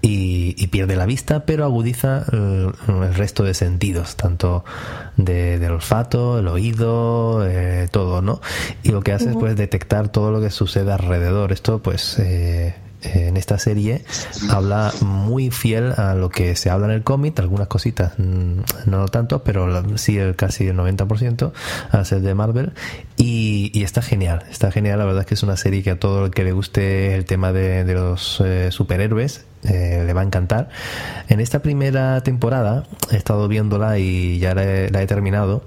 y, 0.00 0.54
y 0.56 0.66
pierde 0.68 0.96
la 0.96 1.06
vista 1.06 1.44
pero 1.44 1.64
agudiza 1.64 2.24
eh, 2.32 2.70
el 2.88 3.14
resto 3.14 3.44
de 3.44 3.54
sentidos 3.54 4.16
tanto 4.16 4.64
de- 5.16 5.58
del 5.58 5.72
olfato, 5.72 6.38
el 6.38 6.48
oído, 6.48 7.46
eh, 7.46 7.86
todo, 7.90 8.22
¿no? 8.22 8.40
Y 8.82 8.90
lo 8.90 9.02
que 9.02 9.12
hace 9.12 9.30
es 9.30 9.36
pues 9.36 9.54
detectar 9.54 10.08
todo 10.08 10.30
lo 10.32 10.40
que 10.40 10.50
sucede 10.50 10.90
alrededor. 10.92 11.52
Esto 11.52 11.80
pues 11.82 12.18
eh, 12.18 12.74
en 13.02 13.36
esta 13.36 13.58
serie 13.58 14.04
habla 14.50 14.92
muy 15.00 15.50
fiel 15.50 15.92
a 15.92 16.14
lo 16.14 16.30
que 16.30 16.56
se 16.56 16.70
habla 16.70 16.86
en 16.86 16.92
el 16.92 17.02
cómic, 17.02 17.38
algunas 17.38 17.68
cositas 17.68 18.12
mm, 18.18 18.60
no 18.86 19.08
tanto, 19.08 19.42
pero 19.42 19.82
sí 19.98 20.18
el, 20.18 20.36
casi 20.36 20.68
el 20.68 20.76
90% 20.76 21.52
a 21.90 22.04
ser 22.04 22.20
de 22.20 22.34
Marvel 22.34 22.72
y, 23.16 23.82
está 23.82 24.02
genial, 24.02 24.44
está 24.50 24.70
genial, 24.70 24.98
la 24.98 25.04
verdad 25.04 25.22
es 25.22 25.26
que 25.26 25.34
es 25.34 25.42
una 25.42 25.56
serie 25.56 25.82
que 25.82 25.90
a 25.90 25.98
todo 25.98 26.26
el 26.26 26.30
que 26.30 26.44
le 26.44 26.52
guste 26.52 27.14
el 27.14 27.24
tema 27.24 27.52
de, 27.52 27.84
los 27.92 28.40
eh, 28.44 28.70
superhéroes 28.70 29.44
eh, 29.64 30.02
le 30.06 30.12
va 30.12 30.22
a 30.22 30.24
encantar. 30.24 30.68
En 31.28 31.40
esta 31.40 31.60
primera 31.60 32.20
temporada 32.22 32.84
he 33.10 33.16
estado 33.16 33.48
viéndola 33.48 33.98
y 33.98 34.38
ya 34.38 34.54
la 34.54 34.62
he 35.02 35.06
terminado 35.06 35.64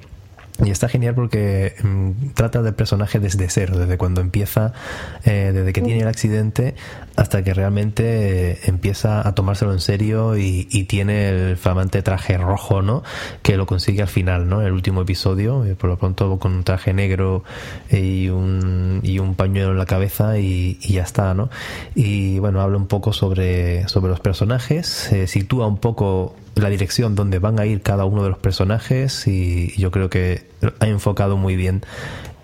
Y 0.63 0.69
está 0.69 0.87
genial 0.87 1.15
porque 1.15 1.75
mm, 1.83 2.29
trata 2.33 2.61
del 2.61 2.73
personaje 2.73 3.19
desde 3.19 3.49
cero, 3.49 3.77
desde 3.77 3.97
cuando 3.97 4.21
empieza, 4.21 4.71
eh, 5.25 5.51
desde 5.53 5.73
que 5.73 5.81
tiene 5.81 6.01
el 6.01 6.07
accidente 6.07 6.75
hasta 7.17 7.43
que 7.43 7.53
realmente 7.53 8.51
eh, 8.51 8.59
empieza 8.65 9.27
a 9.27 9.35
tomárselo 9.35 9.73
en 9.73 9.81
serio 9.81 10.37
y, 10.37 10.65
tiene 10.85 11.29
el 11.29 11.57
flamante 11.57 12.01
traje 12.03 12.37
rojo, 12.37 12.81
¿no? 12.81 13.03
Que 13.41 13.57
lo 13.57 13.65
consigue 13.65 14.01
al 14.01 14.07
final, 14.07 14.47
¿no? 14.47 14.61
El 14.61 14.71
último 14.71 15.01
episodio, 15.01 15.65
eh, 15.65 15.75
por 15.75 15.89
lo 15.89 15.97
pronto 15.97 16.37
con 16.37 16.53
un 16.53 16.63
traje 16.63 16.93
negro 16.93 17.43
y 17.89 18.29
un, 18.29 18.99
y 19.03 19.17
un 19.19 19.35
pañuelo 19.35 19.71
en 19.71 19.77
la 19.77 19.85
cabeza 19.85 20.37
y, 20.37 20.77
ya 20.79 21.01
está, 21.03 21.33
¿no? 21.33 21.49
Y 21.95 22.39
bueno, 22.39 22.61
habla 22.61 22.77
un 22.77 22.87
poco 22.87 23.13
sobre, 23.13 23.87
sobre 23.87 24.11
los 24.11 24.19
personajes, 24.19 24.85
se 24.85 25.27
sitúa 25.27 25.67
un 25.67 25.77
poco 25.77 26.35
la 26.55 26.69
dirección 26.69 27.15
donde 27.15 27.39
van 27.39 27.59
a 27.59 27.65
ir 27.65 27.81
cada 27.81 28.05
uno 28.05 28.23
de 28.23 28.29
los 28.29 28.37
personajes 28.37 29.27
y 29.27 29.73
yo 29.77 29.91
creo 29.91 30.09
que 30.09 30.44
ha 30.79 30.88
enfocado 30.88 31.38
muy 31.38 31.55
bien 31.55 31.81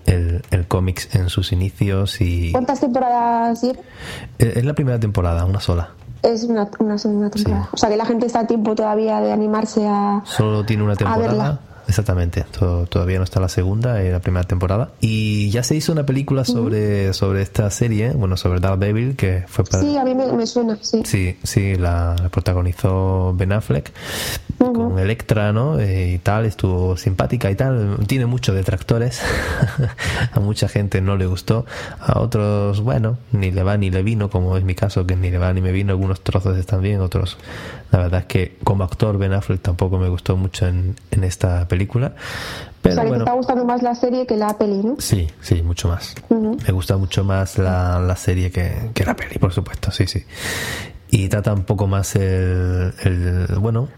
el, 0.06 0.42
el 0.50 0.66
cómic 0.66 1.08
en 1.14 1.28
sus 1.28 1.52
inicios 1.52 2.20
y 2.20 2.52
¿Cuántas 2.52 2.80
temporadas 2.80 3.62
lleva? 3.62 3.80
Eh, 4.38 4.52
es 4.56 4.64
la 4.64 4.74
primera 4.74 4.98
temporada, 5.00 5.44
una 5.44 5.60
sola. 5.60 5.90
Es 6.22 6.44
una, 6.44 6.68
una 6.78 6.98
segunda 6.98 7.30
temporada. 7.30 7.68
O 7.72 7.76
sea 7.76 7.88
que 7.88 7.96
la 7.96 8.04
gente 8.06 8.26
está 8.26 8.40
a 8.40 8.46
tiempo 8.46 8.74
todavía 8.74 9.20
de 9.20 9.32
animarse 9.32 9.84
a. 9.86 10.22
Solo 10.24 10.64
tiene 10.64 10.82
una 10.84 10.94
temporada. 10.96 11.60
Exactamente, 11.88 12.44
to- 12.56 12.86
todavía 12.86 13.18
no 13.18 13.24
está 13.24 13.40
la 13.40 13.48
segunda, 13.48 14.00
es 14.00 14.12
la 14.12 14.20
primera 14.20 14.46
temporada. 14.46 14.90
Y 15.00 15.50
ya 15.50 15.64
se 15.64 15.74
hizo 15.74 15.90
una 15.90 16.06
película 16.06 16.44
sobre, 16.44 17.12
sobre 17.12 17.42
esta 17.42 17.68
serie, 17.70 18.12
bueno, 18.12 18.36
sobre 18.36 18.60
Daredevil, 18.60 19.16
que 19.16 19.44
fue 19.48 19.64
para... 19.64 19.82
Sí, 19.82 19.96
a 19.96 20.04
mí 20.04 20.14
me, 20.14 20.32
me 20.32 20.46
suena, 20.46 20.78
sí. 20.80 21.02
Sí, 21.04 21.36
sí, 21.42 21.74
la, 21.74 22.14
la 22.22 22.28
protagonizó 22.28 23.34
Ben 23.34 23.50
Affleck 23.52 23.92
con 24.58 24.98
Electra, 24.98 25.52
¿no? 25.52 25.78
Eh, 25.78 26.12
y 26.12 26.18
tal, 26.18 26.44
estuvo 26.44 26.96
simpática 26.96 27.50
y 27.50 27.54
tal. 27.54 27.98
Tiene 28.06 28.26
muchos 28.26 28.54
detractores. 28.54 29.20
a 30.32 30.40
mucha 30.40 30.68
gente 30.68 31.00
no 31.00 31.16
le 31.16 31.26
gustó. 31.26 31.66
A 32.00 32.20
otros, 32.20 32.80
bueno, 32.80 33.18
ni 33.32 33.50
le 33.50 33.62
va 33.62 33.76
ni 33.76 33.90
le 33.90 34.02
vino, 34.02 34.30
como 34.30 34.56
es 34.56 34.64
mi 34.64 34.74
caso, 34.74 35.06
que 35.06 35.16
ni 35.16 35.30
le 35.30 35.38
va 35.38 35.52
ni 35.52 35.60
me 35.60 35.72
vino. 35.72 35.92
Algunos 35.92 36.20
trozos 36.20 36.56
están 36.56 36.82
bien, 36.82 37.00
otros. 37.00 37.38
La 37.90 37.98
verdad 37.98 38.20
es 38.20 38.26
que 38.26 38.56
como 38.64 38.84
actor 38.84 39.18
Ben 39.18 39.32
Affleck 39.32 39.60
tampoco 39.60 39.98
me 39.98 40.08
gustó 40.08 40.36
mucho 40.36 40.66
en, 40.66 40.96
en 41.10 41.24
esta 41.24 41.66
película. 41.68 42.14
Pero 42.80 42.94
o 42.94 42.96
sea 42.96 43.04
que 43.04 43.08
bueno. 43.10 43.24
te 43.24 43.30
está 43.30 43.36
gustando 43.36 43.64
más 43.64 43.82
la 43.82 43.94
serie 43.94 44.26
que 44.26 44.36
la 44.36 44.56
peli, 44.58 44.82
¿no? 44.82 44.96
Sí, 44.98 45.28
sí, 45.40 45.62
mucho 45.62 45.88
más. 45.88 46.14
Ujú. 46.28 46.56
Me 46.66 46.72
gusta 46.72 46.96
mucho 46.96 47.22
más 47.24 47.58
la, 47.58 48.00
la 48.00 48.16
serie 48.16 48.50
que, 48.50 48.90
que 48.94 49.04
la 49.04 49.14
peli, 49.14 49.38
por 49.38 49.52
supuesto, 49.52 49.90
sí, 49.90 50.06
sí. 50.06 50.24
Y 51.10 51.28
trata 51.28 51.52
un 51.52 51.64
poco 51.64 51.86
más 51.86 52.16
el, 52.16 52.94
el 53.04 53.46
bueno, 53.60 53.88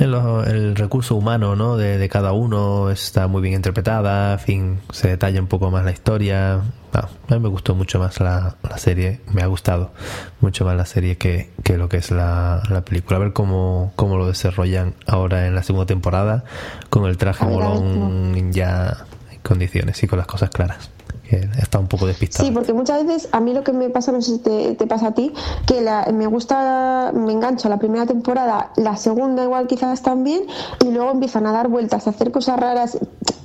el, 0.00 0.14
el 0.14 0.76
recurso 0.76 1.14
humano, 1.14 1.56
¿no? 1.56 1.76
De, 1.76 1.98
de 1.98 2.08
cada 2.08 2.32
uno 2.32 2.90
está 2.90 3.26
muy 3.28 3.42
bien 3.42 3.54
interpretada, 3.54 4.32
en 4.32 4.38
fin, 4.38 4.80
se 4.90 5.08
detalla 5.08 5.40
un 5.40 5.46
poco 5.46 5.70
más 5.70 5.84
la 5.84 5.90
historia. 5.92 6.62
Ah, 6.92 7.08
a 7.28 7.34
mí 7.34 7.40
me 7.40 7.48
gustó 7.48 7.74
mucho 7.74 7.98
más 7.98 8.18
la, 8.20 8.56
la 8.62 8.78
serie, 8.78 9.20
me 9.32 9.42
ha 9.42 9.46
gustado 9.46 9.92
mucho 10.40 10.64
más 10.64 10.76
la 10.76 10.86
serie 10.86 11.18
que, 11.18 11.50
que 11.62 11.76
lo 11.76 11.88
que 11.88 11.98
es 11.98 12.10
la, 12.10 12.62
la 12.70 12.80
película. 12.82 13.16
A 13.16 13.20
ver 13.20 13.32
cómo, 13.32 13.92
cómo 13.96 14.16
lo 14.16 14.26
desarrollan 14.26 14.94
ahora 15.06 15.46
en 15.46 15.54
la 15.54 15.62
segunda 15.62 15.86
temporada 15.86 16.44
con 16.90 17.04
el 17.04 17.16
traje 17.18 17.44
molón 17.44 18.52
ya 18.52 19.04
en 19.30 19.40
condiciones 19.40 20.02
y 20.02 20.06
con 20.06 20.18
las 20.18 20.26
cosas 20.26 20.50
claras. 20.50 20.90
Que 21.28 21.46
está 21.60 21.78
un 21.78 21.88
poco 21.88 22.06
despistado. 22.06 22.46
Sí, 22.46 22.52
porque 22.54 22.72
muchas 22.72 23.04
veces 23.04 23.28
a 23.32 23.40
mí 23.40 23.52
lo 23.52 23.62
que 23.62 23.72
me 23.72 23.90
pasa, 23.90 24.12
no 24.12 24.22
sé 24.22 24.32
si 24.32 24.38
te, 24.38 24.74
te 24.74 24.86
pasa 24.86 25.08
a 25.08 25.12
ti, 25.14 25.32
que 25.66 25.82
la- 25.82 26.06
me 26.12 26.26
gusta, 26.26 27.12
me 27.14 27.32
engancho 27.32 27.68
a 27.68 27.70
la 27.70 27.78
primera 27.78 28.06
temporada, 28.06 28.70
la 28.76 28.96
segunda 28.96 29.44
igual 29.44 29.66
quizás 29.66 30.00
también, 30.02 30.44
y 30.82 30.90
luego 30.90 31.10
empiezan 31.10 31.46
a 31.46 31.52
dar 31.52 31.68
vueltas, 31.68 32.06
a 32.06 32.10
hacer 32.10 32.30
cosas 32.32 32.58
raras 32.58 32.98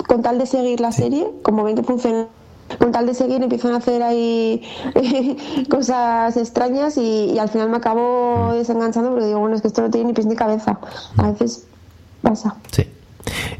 con 0.08 0.22
tal 0.22 0.38
de 0.38 0.46
seguir 0.46 0.80
la 0.80 0.92
serie, 0.94 1.30
como 1.44 1.64
ven 1.64 1.76
que 1.76 1.84
funciona. 1.84 2.28
Con 2.80 2.94
tal 2.94 3.06
de 3.06 3.14
seguir 3.14 3.44
empiezan 3.44 3.74
a 3.74 3.78
hacer 3.78 4.02
ahí 4.02 4.62
cosas 5.70 6.38
extrañas 6.38 6.98
y, 6.98 7.32
y 7.34 7.38
al 7.40 7.50
final 7.50 7.70
me 7.70 7.78
acabo 7.78 8.52
Mm. 8.52 8.54
desenganchando 8.54 9.10
porque 9.12 9.26
digo, 9.28 9.40
bueno, 9.40 9.56
es 9.56 9.62
que 9.62 9.68
esto 9.68 9.82
no 9.82 9.90
tiene 9.90 10.08
ni 10.08 10.14
pies 10.14 10.26
ni 10.28 10.36
cabeza. 10.36 10.80
A 11.18 11.32
veces 11.32 11.66
pasa. 12.22 12.56
Sí. 12.72 12.88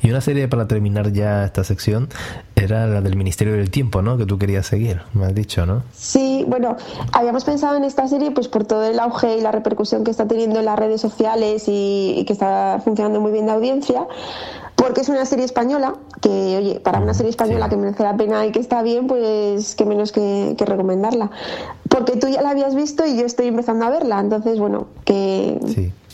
Y 0.02 0.10
una 0.10 0.22
serie 0.22 0.48
para 0.48 0.68
terminar 0.68 1.12
ya 1.12 1.46
esta 1.46 1.64
sección 1.64 2.10
era 2.56 2.88
la 2.88 3.02
del 3.02 3.16
Ministerio 3.16 3.54
del 3.54 3.70
Tiempo, 3.70 4.02
¿no? 4.02 4.18
Que 4.18 4.26
tú 4.26 4.38
querías 4.38 4.68
seguir, 4.68 5.02
me 5.14 5.26
has 5.26 5.36
dicho, 5.36 5.66
¿no? 5.66 5.84
Sí, 5.94 6.46
bueno, 6.48 6.78
habíamos 7.12 7.44
pensado 7.46 7.76
en 7.78 7.84
esta 7.84 8.08
serie 8.08 8.32
pues 8.32 8.48
por 8.48 8.66
todo 8.66 8.84
el 8.84 9.00
auge 9.00 9.38
y 9.38 9.42
la 9.42 9.52
repercusión 9.52 10.04
que 10.04 10.12
está 10.12 10.28
teniendo 10.28 10.60
en 10.60 10.66
las 10.66 10.78
redes 10.78 11.02
sociales 11.02 11.68
y, 11.68 12.16
y 12.18 12.26
que 12.26 12.34
está 12.34 12.82
funcionando 12.84 13.20
muy 13.22 13.32
bien 13.32 13.46
de 13.46 13.54
audiencia, 13.54 14.08
porque 14.76 15.02
es 15.02 15.10
una 15.10 15.26
serie 15.26 15.46
española 15.46 15.96
que, 16.22 16.58
oye, 16.58 16.80
para 16.80 17.00
una 17.00 17.14
serie 17.14 17.30
española 17.30 17.70
que 17.70 17.78
merece 17.78 18.04
la 18.04 18.18
pena 18.18 18.46
y 18.46 18.52
que 18.52 18.60
está 18.60 18.82
bien, 18.82 19.08
pues 19.08 19.76
qué 19.76 19.86
menos 19.86 20.12
que, 20.12 20.56
que 20.58 20.66
recomendarla. 20.66 21.32
Porque 21.90 22.18
tú 22.18 22.28
ya 22.28 22.42
la 22.42 22.50
habías 22.50 22.76
visto 22.76 23.06
y 23.06 23.18
yo 23.18 23.26
estoy 23.26 23.48
empezando 23.48 23.86
a 23.86 23.90
verla, 23.90 24.20
entonces, 24.20 24.60
bueno, 24.60 24.88
que, 25.06 25.58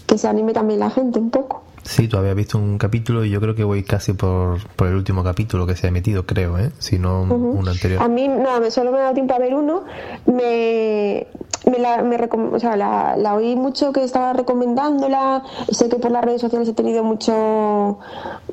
que 0.06 0.18
se 0.18 0.28
anime 0.28 0.54
también 0.54 0.80
la 0.82 0.90
gente 0.90 1.20
un 1.20 1.32
poco. 1.32 1.64
Sí, 1.90 2.08
tú 2.08 2.18
habías 2.18 2.36
visto 2.36 2.60
un 2.60 2.78
capítulo 2.78 3.26
y 3.26 3.32
yo 3.32 3.42
creo 3.42 3.56
que 3.56 3.64
voy 3.64 3.82
casi 3.82 4.14
por, 4.14 4.60
por 4.76 4.88
el 4.90 4.94
último 4.94 5.24
capítulo 5.24 5.66
que 5.66 5.76
se 5.76 5.88
ha 5.88 5.90
emitido, 5.90 6.24
creo, 6.24 6.60
¿eh? 6.60 6.70
Si 6.78 7.00
no 7.00 7.24
Ujú. 7.24 7.50
un 7.60 7.68
anterior. 7.68 8.00
A 8.04 8.08
mí 8.08 8.28
nada, 8.28 8.60
me- 8.60 8.70
solo 8.70 8.92
me 8.92 9.00
ha 9.00 9.02
dado 9.02 9.16
tiempo 9.16 9.34
a 9.34 9.40
ver 9.40 9.56
uno. 9.56 9.86
Me, 10.28 11.26
me 11.70 11.80
la, 11.80 12.04
me 12.04 12.18
o 12.18 12.60
sea, 12.60 12.76
la, 12.76 13.16
la 13.18 13.36
oí 13.36 13.56
mucho 13.56 13.92
que 13.92 14.04
estaba 14.04 14.34
recomendándola. 14.34 15.44
Sé 15.70 15.90
que 15.90 15.98
por 15.98 16.12
las 16.12 16.24
redes 16.24 16.42
sociales 16.42 16.68
he 16.68 16.74
tenido 16.74 17.04
mucho, 17.04 18.00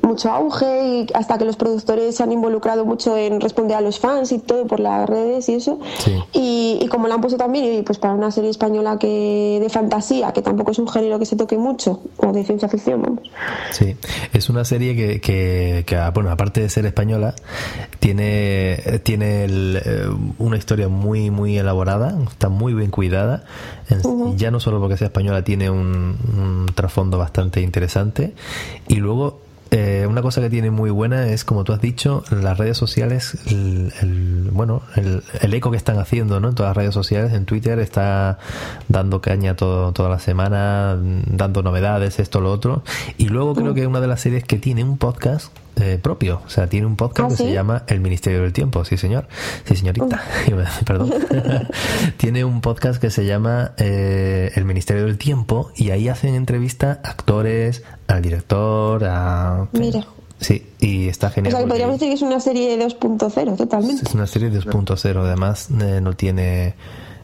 mucho 0.01 0.31
auge 0.31 0.87
y 0.87 1.07
hasta 1.13 1.37
que 1.37 1.45
los 1.45 1.57
productores 1.57 2.15
se 2.15 2.23
han 2.23 2.31
involucrado 2.31 2.85
mucho 2.85 3.17
en 3.17 3.41
responder 3.41 3.77
a 3.77 3.81
los 3.81 3.99
fans 3.99 4.31
y 4.31 4.39
todo 4.39 4.65
por 4.67 4.79
las 4.79 5.09
redes 5.09 5.49
y 5.49 5.55
eso. 5.55 5.79
Y, 6.33 6.79
y 6.81 6.87
como 6.87 7.07
la 7.07 7.15
han 7.15 7.21
puesto 7.21 7.37
también, 7.37 7.79
y 7.79 7.81
pues 7.81 7.97
para 7.97 8.13
una 8.13 8.31
serie 8.31 8.49
española 8.49 8.97
que 8.99 9.59
de 9.61 9.69
fantasía, 9.69 10.31
que 10.31 10.41
tampoco 10.41 10.71
es 10.71 10.79
un 10.79 10.87
género 10.87 11.19
que 11.19 11.25
se 11.25 11.35
toque 11.35 11.57
mucho, 11.57 12.01
o 12.17 12.31
de 12.31 12.43
ciencia 12.43 12.69
ficción, 12.69 13.01
vamos. 13.01 13.19
Sí, 13.71 13.95
es 14.33 14.49
una 14.49 14.63
serie 14.65 14.95
que, 14.95 15.19
que, 15.21 15.83
que, 15.85 15.97
bueno, 16.13 16.31
aparte 16.31 16.61
de 16.61 16.69
ser 16.69 16.85
española, 16.85 17.33
tiene, 17.99 19.01
tiene 19.03 19.45
el, 19.45 19.81
eh, 19.83 20.07
una 20.37 20.57
historia 20.57 20.87
muy, 20.87 21.31
muy 21.31 21.57
elaborada, 21.57 22.17
está 22.29 22.49
muy 22.49 22.73
bien 22.73 22.91
cuidada. 22.91 23.06
En- 23.89 24.01
Ya 24.37 24.51
no 24.51 24.59
solo 24.59 24.79
porque 24.79 24.97
sea 24.97 25.07
española, 25.07 25.43
tiene 25.43 25.69
un, 25.69 26.17
un 26.37 26.65
trasfondo 26.75 27.17
bastante 27.17 27.61
interesante. 27.61 28.33
Y 28.87 28.95
luego, 28.97 29.41
eh, 29.71 30.05
una 30.09 30.21
cosa 30.21 30.39
que 30.39 30.49
tiene 30.49 30.71
muy 30.71 30.89
buena 30.91 31.27
es, 31.27 31.43
como 31.43 31.63
tú 31.65 31.73
has 31.73 31.81
dicho, 31.81 32.23
las 32.31 32.57
redes 32.57 32.77
sociales, 32.77 33.37
el, 33.47 33.91
el- 34.01 34.49
bueno, 34.51 34.81
el, 34.95 35.23
el 35.41 35.53
eco 35.53 35.71
que 35.71 35.77
están 35.77 35.99
haciendo 35.99 36.39
¿no? 36.39 36.49
en 36.49 36.55
todas 36.55 36.69
las 36.69 36.77
redes 36.77 36.93
sociales, 36.93 37.33
en 37.33 37.45
Twitter 37.45 37.77
está 37.79 38.39
dando 38.87 39.19
caña 39.21 39.55
todo, 39.55 39.91
toda 39.91 40.09
la 40.09 40.19
semana, 40.19 40.97
dando 41.27 41.63
novedades, 41.63 42.19
esto, 42.19 42.39
lo 42.39 42.51
otro. 42.51 42.83
Y 43.17 43.27
luego 43.27 43.55
creo 43.55 43.73
que 43.73 43.85
una 43.87 43.99
de 43.99 44.07
las 44.07 44.21
series 44.21 44.43
que 44.45 44.57
tiene 44.57 44.83
un 44.85 44.97
podcast 44.97 45.51
eh, 45.79 45.99
propio, 46.01 46.41
o 46.45 46.49
sea, 46.49 46.67
tiene 46.67 46.85
un 46.87 46.95
podcast 46.95 47.27
¿Ah, 47.27 47.29
que 47.29 47.37
sí? 47.37 47.43
se 47.49 47.53
llama 47.53 47.83
El 47.87 47.99
Ministerio 47.99 48.41
del 48.41 48.53
Tiempo, 48.53 48.83
sí 48.85 48.97
señor, 48.97 49.27
sí 49.65 49.75
señorita, 49.75 50.23
perdón. 50.85 51.13
tiene 52.17 52.43
un 52.43 52.61
podcast 52.61 52.99
que 53.01 53.09
se 53.11 53.25
llama 53.25 53.73
eh, 53.77 54.51
El 54.55 54.65
Ministerio 54.65 55.05
del 55.05 55.17
Tiempo 55.17 55.71
y 55.75 55.91
ahí 55.91 56.09
hacen 56.09 56.35
entrevista 56.35 56.99
a 57.03 57.09
actores, 57.09 57.83
al 58.07 58.21
director, 58.21 59.03
a... 59.05 59.67
Mira. 59.73 60.05
Sí, 60.39 60.67
y 60.79 61.07
está 61.07 61.27
O 61.27 61.31
genial. 61.31 61.51
sea, 61.51 61.61
que 61.61 61.67
podríamos 61.67 61.95
decir 61.95 62.09
que 62.09 62.13
es 62.15 62.21
una 62.21 62.39
serie 62.39 62.77
2.0, 62.77 63.57
totalmente. 63.57 64.03
es 64.07 64.13
una 64.13 64.27
serie 64.27 64.51
2.0, 64.51 65.17
además 65.17 65.69
eh, 65.81 65.99
no 66.01 66.13
tiene 66.13 66.75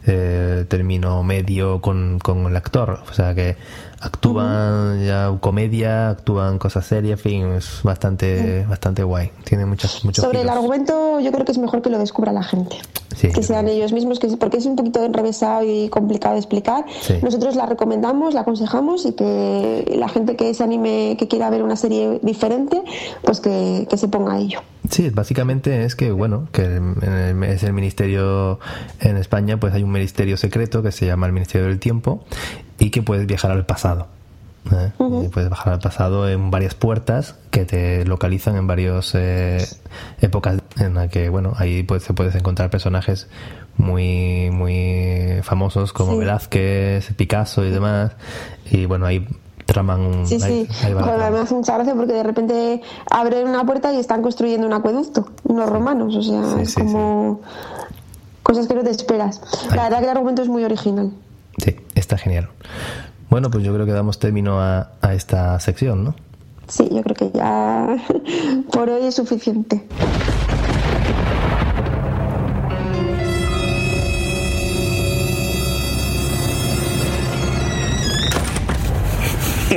eh, 0.08 0.66
término 0.68 1.24
medio 1.24 1.80
con, 1.80 2.18
con 2.20 2.46
el 2.48 2.56
actor, 2.56 3.02
o 3.10 3.14
sea 3.14 3.36
que 3.36 3.56
actúan 4.04 5.06
ya 5.06 5.32
comedia, 5.40 6.10
actúan 6.10 6.60
cosas 6.60 6.86
serias, 6.86 7.20
en 7.20 7.24
fin, 7.24 7.52
es 7.54 7.82
bastante, 7.84 8.66
bastante 8.68 9.04
guay. 9.04 9.32
Tiene 9.46 9.66
muchas, 9.66 10.04
muchos 10.04 10.24
Sobre 10.24 10.42
el 10.42 10.50
argumento, 10.50 11.20
yo 11.22 11.32
creo 11.32 11.46
que 11.46 11.54
es 11.54 11.58
mejor 11.58 11.82
que 11.82 11.90
lo 11.90 11.98
descubra 11.98 12.34
la 12.34 12.44
gente. 12.44 12.78
Sí, 13.16 13.32
que 13.32 13.44
sean 13.44 13.68
ellos 13.68 13.94
mismos, 13.94 14.20
que 14.20 14.28
porque 14.38 14.58
es 14.58 14.66
un 14.66 14.76
poquito 14.76 15.04
enrevesado 15.04 15.64
y 15.64 15.88
complicado 15.90 16.34
de 16.34 16.40
explicar. 16.40 16.86
Sí. 17.02 17.16
Nosotros 17.22 17.56
la 17.56 17.66
recomendamos, 17.66 18.34
la 18.34 18.42
aconsejamos 18.42 19.06
y 19.06 19.14
que 19.14 19.96
la 19.98 20.10
gente 20.10 20.36
que 20.36 20.54
se 20.54 20.64
anime, 20.64 21.16
que 21.18 21.28
quiera 21.28 21.50
ver 21.50 21.64
una 21.64 21.76
serie 21.76 22.20
diferente, 22.22 22.82
pues 23.24 23.40
que, 23.40 23.88
que 23.90 23.98
se 23.98 24.08
ponga 24.08 24.34
a 24.34 24.40
ello. 24.40 24.60
Sí, 24.90 25.10
básicamente 25.10 25.86
es 25.86 25.96
que, 25.96 26.12
bueno, 26.12 26.48
que 26.52 26.64
en 26.66 26.96
el- 27.04 27.44
es 27.46 27.64
el 27.64 27.74
ministerio 27.74 28.60
en 29.00 29.18
España, 29.18 29.58
pues 29.60 29.74
hay 29.74 29.84
un 29.84 29.92
ministerio 29.92 30.36
secreto 30.38 30.84
que 30.84 30.92
se 30.92 31.06
llama 31.06 31.26
el 31.28 31.34
Ministerio 31.34 31.68
del 31.68 31.80
Tiempo 31.80 32.26
y 32.80 32.90
que 32.90 33.02
puedes 33.02 33.26
viajar 33.26 33.52
al 33.52 33.66
pasado. 33.66 34.08
¿eh? 34.72 34.92
Y 35.00 35.28
puedes 35.30 35.50
viajar 35.50 35.74
al 35.74 35.80
pasado 35.80 36.30
en 36.30 36.50
varias 36.52 36.74
puertas 36.76 37.36
que 37.52 37.66
te 37.66 38.06
localizan 38.06 38.56
en 38.56 38.66
varias 38.68 39.14
épocas 40.22 40.60
en 40.78 40.94
las 40.96 41.10
que, 41.10 41.30
bueno, 41.30 41.54
ahí 41.58 41.84
pues, 41.84 42.04
se 42.04 42.14
puedes 42.14 42.36
encontrar 42.36 42.70
personajes 42.70 43.28
muy, 43.78 44.50
muy 44.52 45.40
famosos 45.44 45.92
como 45.94 46.14
Sí. 46.14 46.20
Velázquez, 46.20 47.14
Picasso 47.16 47.66
y 47.66 47.72
demás. 47.72 48.12
Y 48.70 48.86
bueno, 48.86 49.06
ahí 49.06 49.28
traman 49.66 50.02
un... 50.02 50.28
Sí, 50.28 50.36
ahí- 50.36 50.68
sí. 50.70 50.86
ahí 50.86 50.94
trama. 50.94 51.30
me 51.32 51.40
hace 51.40 51.54
mucha 51.56 51.74
gracia 51.76 51.96
porque 51.96 52.14
de 52.14 52.24
repente 52.24 52.82
abren 53.10 53.48
una 53.48 53.66
puerta 53.66 53.94
y 53.94 53.98
están 54.00 54.22
construyendo 54.22 54.68
un 54.68 54.74
acueducto, 54.74 55.28
unos 55.44 55.70
romanos, 55.70 56.16
o 56.16 56.22
sea, 56.22 56.44
Sí, 56.56 56.62
es 56.62 56.72
sí, 56.74 56.82
como 56.82 57.42
cosas 58.44 58.68
que 58.68 58.76
no 58.76 58.84
te 58.84 58.90
esperas. 58.92 59.42
La 59.76 59.84
verdad 59.84 60.00
que 60.00 60.04
el 60.06 60.12
argumento 60.12 60.42
es 60.42 60.50
muy 60.50 60.64
original. 60.64 61.12
Sí, 61.58 61.76
está 61.96 62.18
genial. 62.18 62.50
Bueno, 63.30 63.50
pues 63.50 63.64
yo 63.64 63.74
creo 63.74 63.86
que 63.86 63.92
damos 63.94 64.20
término 64.20 64.60
a, 64.60 64.92
a 65.02 65.14
esta 65.14 65.60
sección, 65.60 66.04
¿no? 66.04 66.16
Sí, 66.68 66.88
yo 66.92 67.02
creo 67.04 67.16
que 67.16 67.32
ya 67.38 67.88
por 68.72 68.90
hoy 68.90 69.06
es 69.06 69.16
suficiente. 69.16 69.86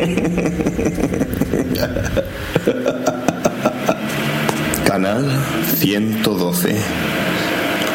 Canal 4.85 5.25
112. 5.79 6.77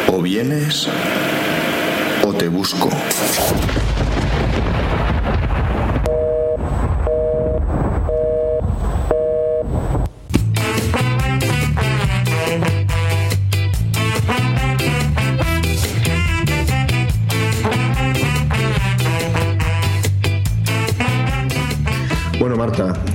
O 0.08 0.22
vienes 0.22 0.90
o 2.24 2.34
te 2.34 2.50
busco. 2.50 2.90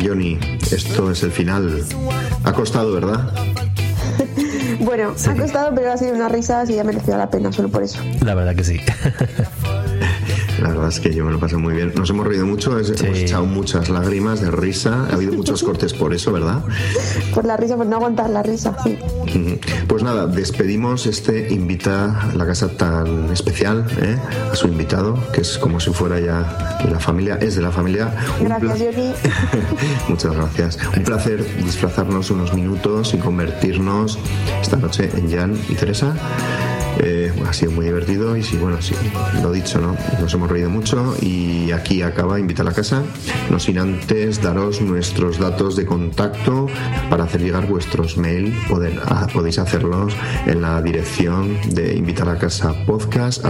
Johnny, 0.07 0.39
esto 0.71 1.11
es 1.11 1.23
el 1.25 1.33
final. 1.33 1.85
Ha 2.45 2.53
costado, 2.53 2.93
¿verdad? 2.93 3.33
Bueno, 4.79 5.15
ha 5.27 5.35
costado, 5.35 5.75
pero 5.75 5.91
ha 5.91 5.97
sido 5.97 6.15
una 6.15 6.29
risa 6.29 6.65
y 6.69 6.79
ha 6.79 6.85
merecido 6.85 7.17
la 7.17 7.31
pena, 7.31 7.51
solo 7.51 7.69
por 7.71 7.83
eso. 7.83 7.99
La 8.25 8.35
verdad 8.35 8.55
que 8.55 8.63
sí. 8.63 8.81
Verdad 10.87 10.99
es 11.01 11.05
que 11.05 11.13
yo 11.17 11.25
me 11.25 11.33
lo 11.33 11.41
pasé 11.41 11.57
muy 11.57 11.75
bien. 11.75 11.93
Nos 11.97 12.09
hemos 12.11 12.25
reído 12.25 12.47
mucho, 12.47 12.79
es- 12.79 12.91
hemos 13.03 13.19
echado 13.19 13.45
muchas 13.45 13.89
lágrimas 13.89 14.41
de 14.41 14.53
risa. 14.53 15.07
Ha 15.11 15.15
habido 15.15 15.33
muchos 15.33 15.61
cortes 15.65 15.93
por 15.93 16.15
eso, 16.15 16.31
¿verdad? 16.33 16.63
Por 17.35 17.45
la 17.45 17.57
risa, 17.57 17.77
por 17.77 17.87
no 17.87 17.97
aguantar 17.97 18.31
la 18.31 18.45
risa. 18.45 18.77
sí. 18.85 18.97
Pues 19.89 20.05
nada, 20.05 20.29
despedimos 20.29 21.07
este 21.07 21.53
invita 21.53 22.21
a 22.31 22.35
la 22.37 22.47
casa 22.47 22.69
tan 22.69 23.33
especial, 23.33 23.85
¿eh? 24.01 24.17
a 24.53 24.55
su 24.55 24.69
invitado, 24.69 25.19
que 25.33 25.41
es 25.41 25.59
como 25.59 25.81
si 25.81 25.91
fuera 25.91 26.21
ya 26.21 26.79
de 26.85 26.91
la 26.93 27.01
familia, 27.01 27.37
es 27.41 27.57
de 27.57 27.63
la 27.63 27.73
familia. 27.73 28.15
Un 28.39 28.47
Gracias, 28.47 28.79
Johnny. 28.79 29.13
Muchas 30.09 30.37
gracias. 30.37 30.79
Un 30.97 31.03
placer 31.03 31.45
disfrazarnos 31.65 32.31
unos 32.31 32.55
minutos 32.55 33.13
y 33.13 33.17
convertirnos 33.19 34.19
esta 34.63 34.77
noche 34.77 35.11
en 35.17 35.33
Jan 35.33 35.59
y 35.69 35.75
Teresa. 35.75 36.15
Eh, 36.99 37.33
ha 37.47 37.53
sido 37.53 37.73
muy 37.73 37.85
divertido 37.87 38.37
y 38.37 38.43
sí, 38.43 38.57
bueno, 38.57 38.81
sí, 38.81 38.95
lo 39.43 39.53
dicho, 39.53 39.81
¿no? 39.81 39.97
Nos 40.21 40.33
hemos 40.35 40.51
reído 40.51 40.71
mucho 40.71 41.15
y 41.21 41.71
aquí 41.73 42.03
acaba 42.03 42.41
Invita 42.41 42.63
a 42.63 42.65
la 42.65 42.73
Casa. 42.73 43.03
No 43.51 43.59
sin 43.59 43.79
antes 43.79 44.41
daros 44.43 44.81
nuestros 44.81 45.39
datos 45.39 45.77
de 45.77 45.85
contacto 45.87 46.67
para 47.11 47.25
hacer 47.25 47.43
llegar 47.43 47.67
vuestros 47.67 48.17
mail. 48.17 48.55
Ah, 49.07 49.27
podéis 49.33 49.59
hacerlos 49.59 50.15
en 50.47 50.63
la 50.63 50.81
dirección 50.83 51.57
de 51.71 51.95
invita 51.97 52.23
a 52.23 52.27
casa 52.39 52.75
podcast 52.87 53.45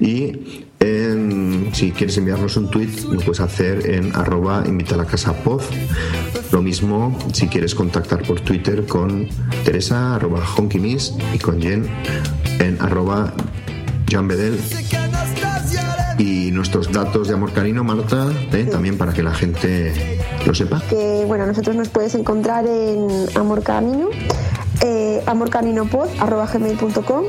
y 0.00 0.64
en- 0.80 1.70
si 1.72 1.90
quieres 1.90 2.16
enviarnos 2.18 2.56
un 2.56 2.70
tweet 2.70 2.90
lo 3.10 3.18
puedes 3.20 3.40
hacer 3.40 3.90
en 3.90 4.14
arroba 4.14 4.62
invita 4.66 4.94
a 4.94 4.98
casa 5.06 5.32
pod. 5.32 5.62
Lo 6.52 6.62
mismo 6.62 7.16
si 7.32 7.48
quieres 7.48 7.74
contactar 7.74 8.22
por 8.22 8.40
Twitter 8.40 8.86
con 8.86 9.28
Teresa 9.64 10.14
arroba 10.14 10.40
honkymiss 10.56 11.14
y 11.34 11.38
con 11.38 11.60
Jen 11.60 11.86
en 12.58 12.80
arroba 12.80 13.32
Jan 14.10 14.28
Bedel. 14.28 14.58
Y 16.18 16.50
nuestros 16.50 16.90
datos 16.90 17.28
de 17.28 17.34
amor 17.34 17.52
canino, 17.52 17.84
Marta, 17.84 18.26
¿eh? 18.52 18.64
también 18.64 18.98
para 18.98 19.12
que 19.12 19.22
la 19.22 19.32
gente 19.34 20.18
lo 20.46 20.54
sepa. 20.54 20.82
que 20.88 21.24
bueno, 21.26 21.46
nosotros 21.46 21.76
nos 21.76 21.88
puedes 21.90 22.14
encontrar 22.14 22.66
en 22.66 23.26
Amor 23.36 23.62
Camino, 23.62 24.08
eh, 24.80 25.22
amorcaminopod, 25.26 26.08
arroba 26.18 26.46
gmail.com, 26.46 27.24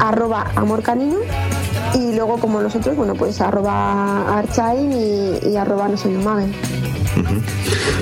arroba 0.00 0.50
amorcanino 0.56 1.18
y 1.94 2.14
luego 2.14 2.38
como 2.38 2.60
nosotros, 2.60 2.96
bueno, 2.96 3.14
pues 3.14 3.40
arroba 3.40 4.38
archain 4.38 4.92
y, 4.92 5.48
y 5.50 5.56
arroba 5.56 5.88
no. 5.88 5.94
Ujú. 5.94 6.85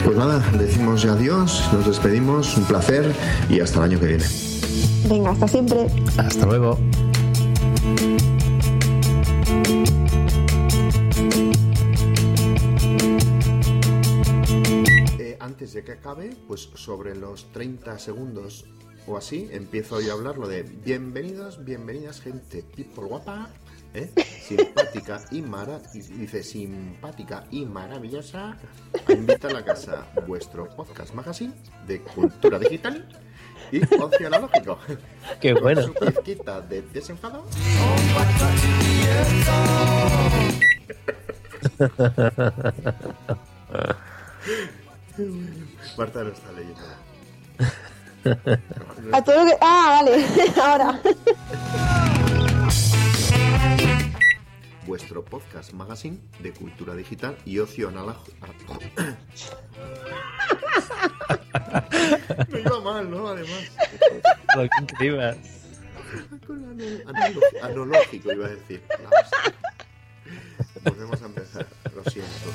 Pues 0.04 0.16
nada, 0.16 0.44
decimos 0.58 1.02
ya 1.02 1.12
adiós, 1.12 1.70
nos 1.72 1.86
despedimos, 1.86 2.56
un 2.56 2.64
placer 2.64 3.10
y 3.48 3.60
hasta 3.60 3.78
el 3.78 3.84
año 3.84 4.00
que 4.00 4.06
viene. 4.06 4.24
Venga, 5.08 5.30
hasta 5.30 5.48
siempre. 5.48 5.86
Hasta 6.18 6.46
luego. 6.46 6.78
Eh, 15.18 15.36
antes 15.40 15.72
de 15.72 15.84
que 15.84 15.92
acabe, 15.92 16.36
pues 16.46 16.68
sobre 16.74 17.14
los 17.14 17.50
30 17.52 17.98
segundos 17.98 18.66
o 19.06 19.16
así, 19.16 19.48
empiezo 19.52 20.00
yo 20.00 20.12
a 20.12 20.14
hablar 20.14 20.38
lo 20.38 20.48
de 20.48 20.62
bienvenidos, 20.62 21.64
bienvenidas, 21.64 22.20
gente 22.20 22.62
people 22.74 23.04
guapa, 23.04 23.50
¿eh? 23.94 24.10
simpática 24.42 25.20
y 25.30 25.40
mara 25.40 25.80
y 25.94 26.00
dice 26.00 26.42
simpática 26.42 27.44
y 27.50 27.64
maravillosa. 27.64 28.56
Invita 29.08 29.48
a 29.48 29.52
la 29.52 29.64
casa 29.64 30.06
vuestro 30.26 30.68
podcast 30.68 31.14
magazine 31.14 31.54
de 31.86 32.00
cultura 32.00 32.58
digital 32.58 33.08
y 33.72 33.80
ocio 33.96 34.26
analógico. 34.26 34.78
Qué 35.40 35.54
Con 35.54 35.62
bueno. 35.62 35.82
su 35.82 35.94
pizquita 35.94 36.60
de 36.60 36.82
desenfado. 36.82 37.44
Marta 45.96 46.24
no 46.24 46.30
está 46.30 46.52
leyendo. 46.52 46.82
A 49.12 49.22
todo 49.22 49.44
lo 49.44 49.50
que... 49.50 49.56
Ah, 49.60 50.02
vale, 50.02 50.24
ahora. 50.62 51.00
Vuestro 54.86 55.24
podcast 55.24 55.72
magazine 55.72 56.18
de 56.40 56.52
cultura 56.52 56.94
digital 56.94 57.36
y 57.46 57.58
ocio 57.58 57.88
analógico. 57.88 58.46
Me 62.50 62.60
iba 62.60 62.80
mal, 62.80 63.10
¿no? 63.10 63.28
Además. 63.28 63.70
Lo 64.54 64.62
que 64.62 64.68
escribas. 64.86 65.36
Analo- 67.06 67.40
Analógico 67.62 68.32
iba 68.32 68.46
a 68.46 68.50
decir. 68.50 68.82
Volvemos 70.84 71.22
a 71.22 71.26
empezar. 71.26 71.66
Lo 71.94 72.04
siento. 72.10 72.50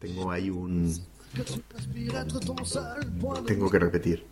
Tengo 0.00 0.30
ahí 0.30 0.50
un. 0.50 0.92
Tengo 3.46 3.70
que 3.70 3.78
repetir. 3.78 4.26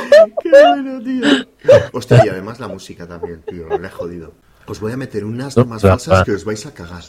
Qué 0.42 0.50
bueno, 0.50 1.02
tío. 1.02 1.24
Hostia, 1.92 2.24
y 2.24 2.28
además 2.28 2.60
la 2.60 2.68
música 2.68 3.06
también, 3.06 3.42
tío. 3.42 3.68
Le 3.78 3.86
he 3.86 3.90
jodido. 3.90 4.32
Os 4.66 4.80
voy 4.80 4.92
a 4.92 4.96
meter 4.96 5.24
unas 5.24 5.56
más 5.66 5.82
falsas 5.82 6.24
que 6.24 6.32
os 6.32 6.44
vais 6.44 6.66
a 6.66 6.74
cagar. 6.74 7.04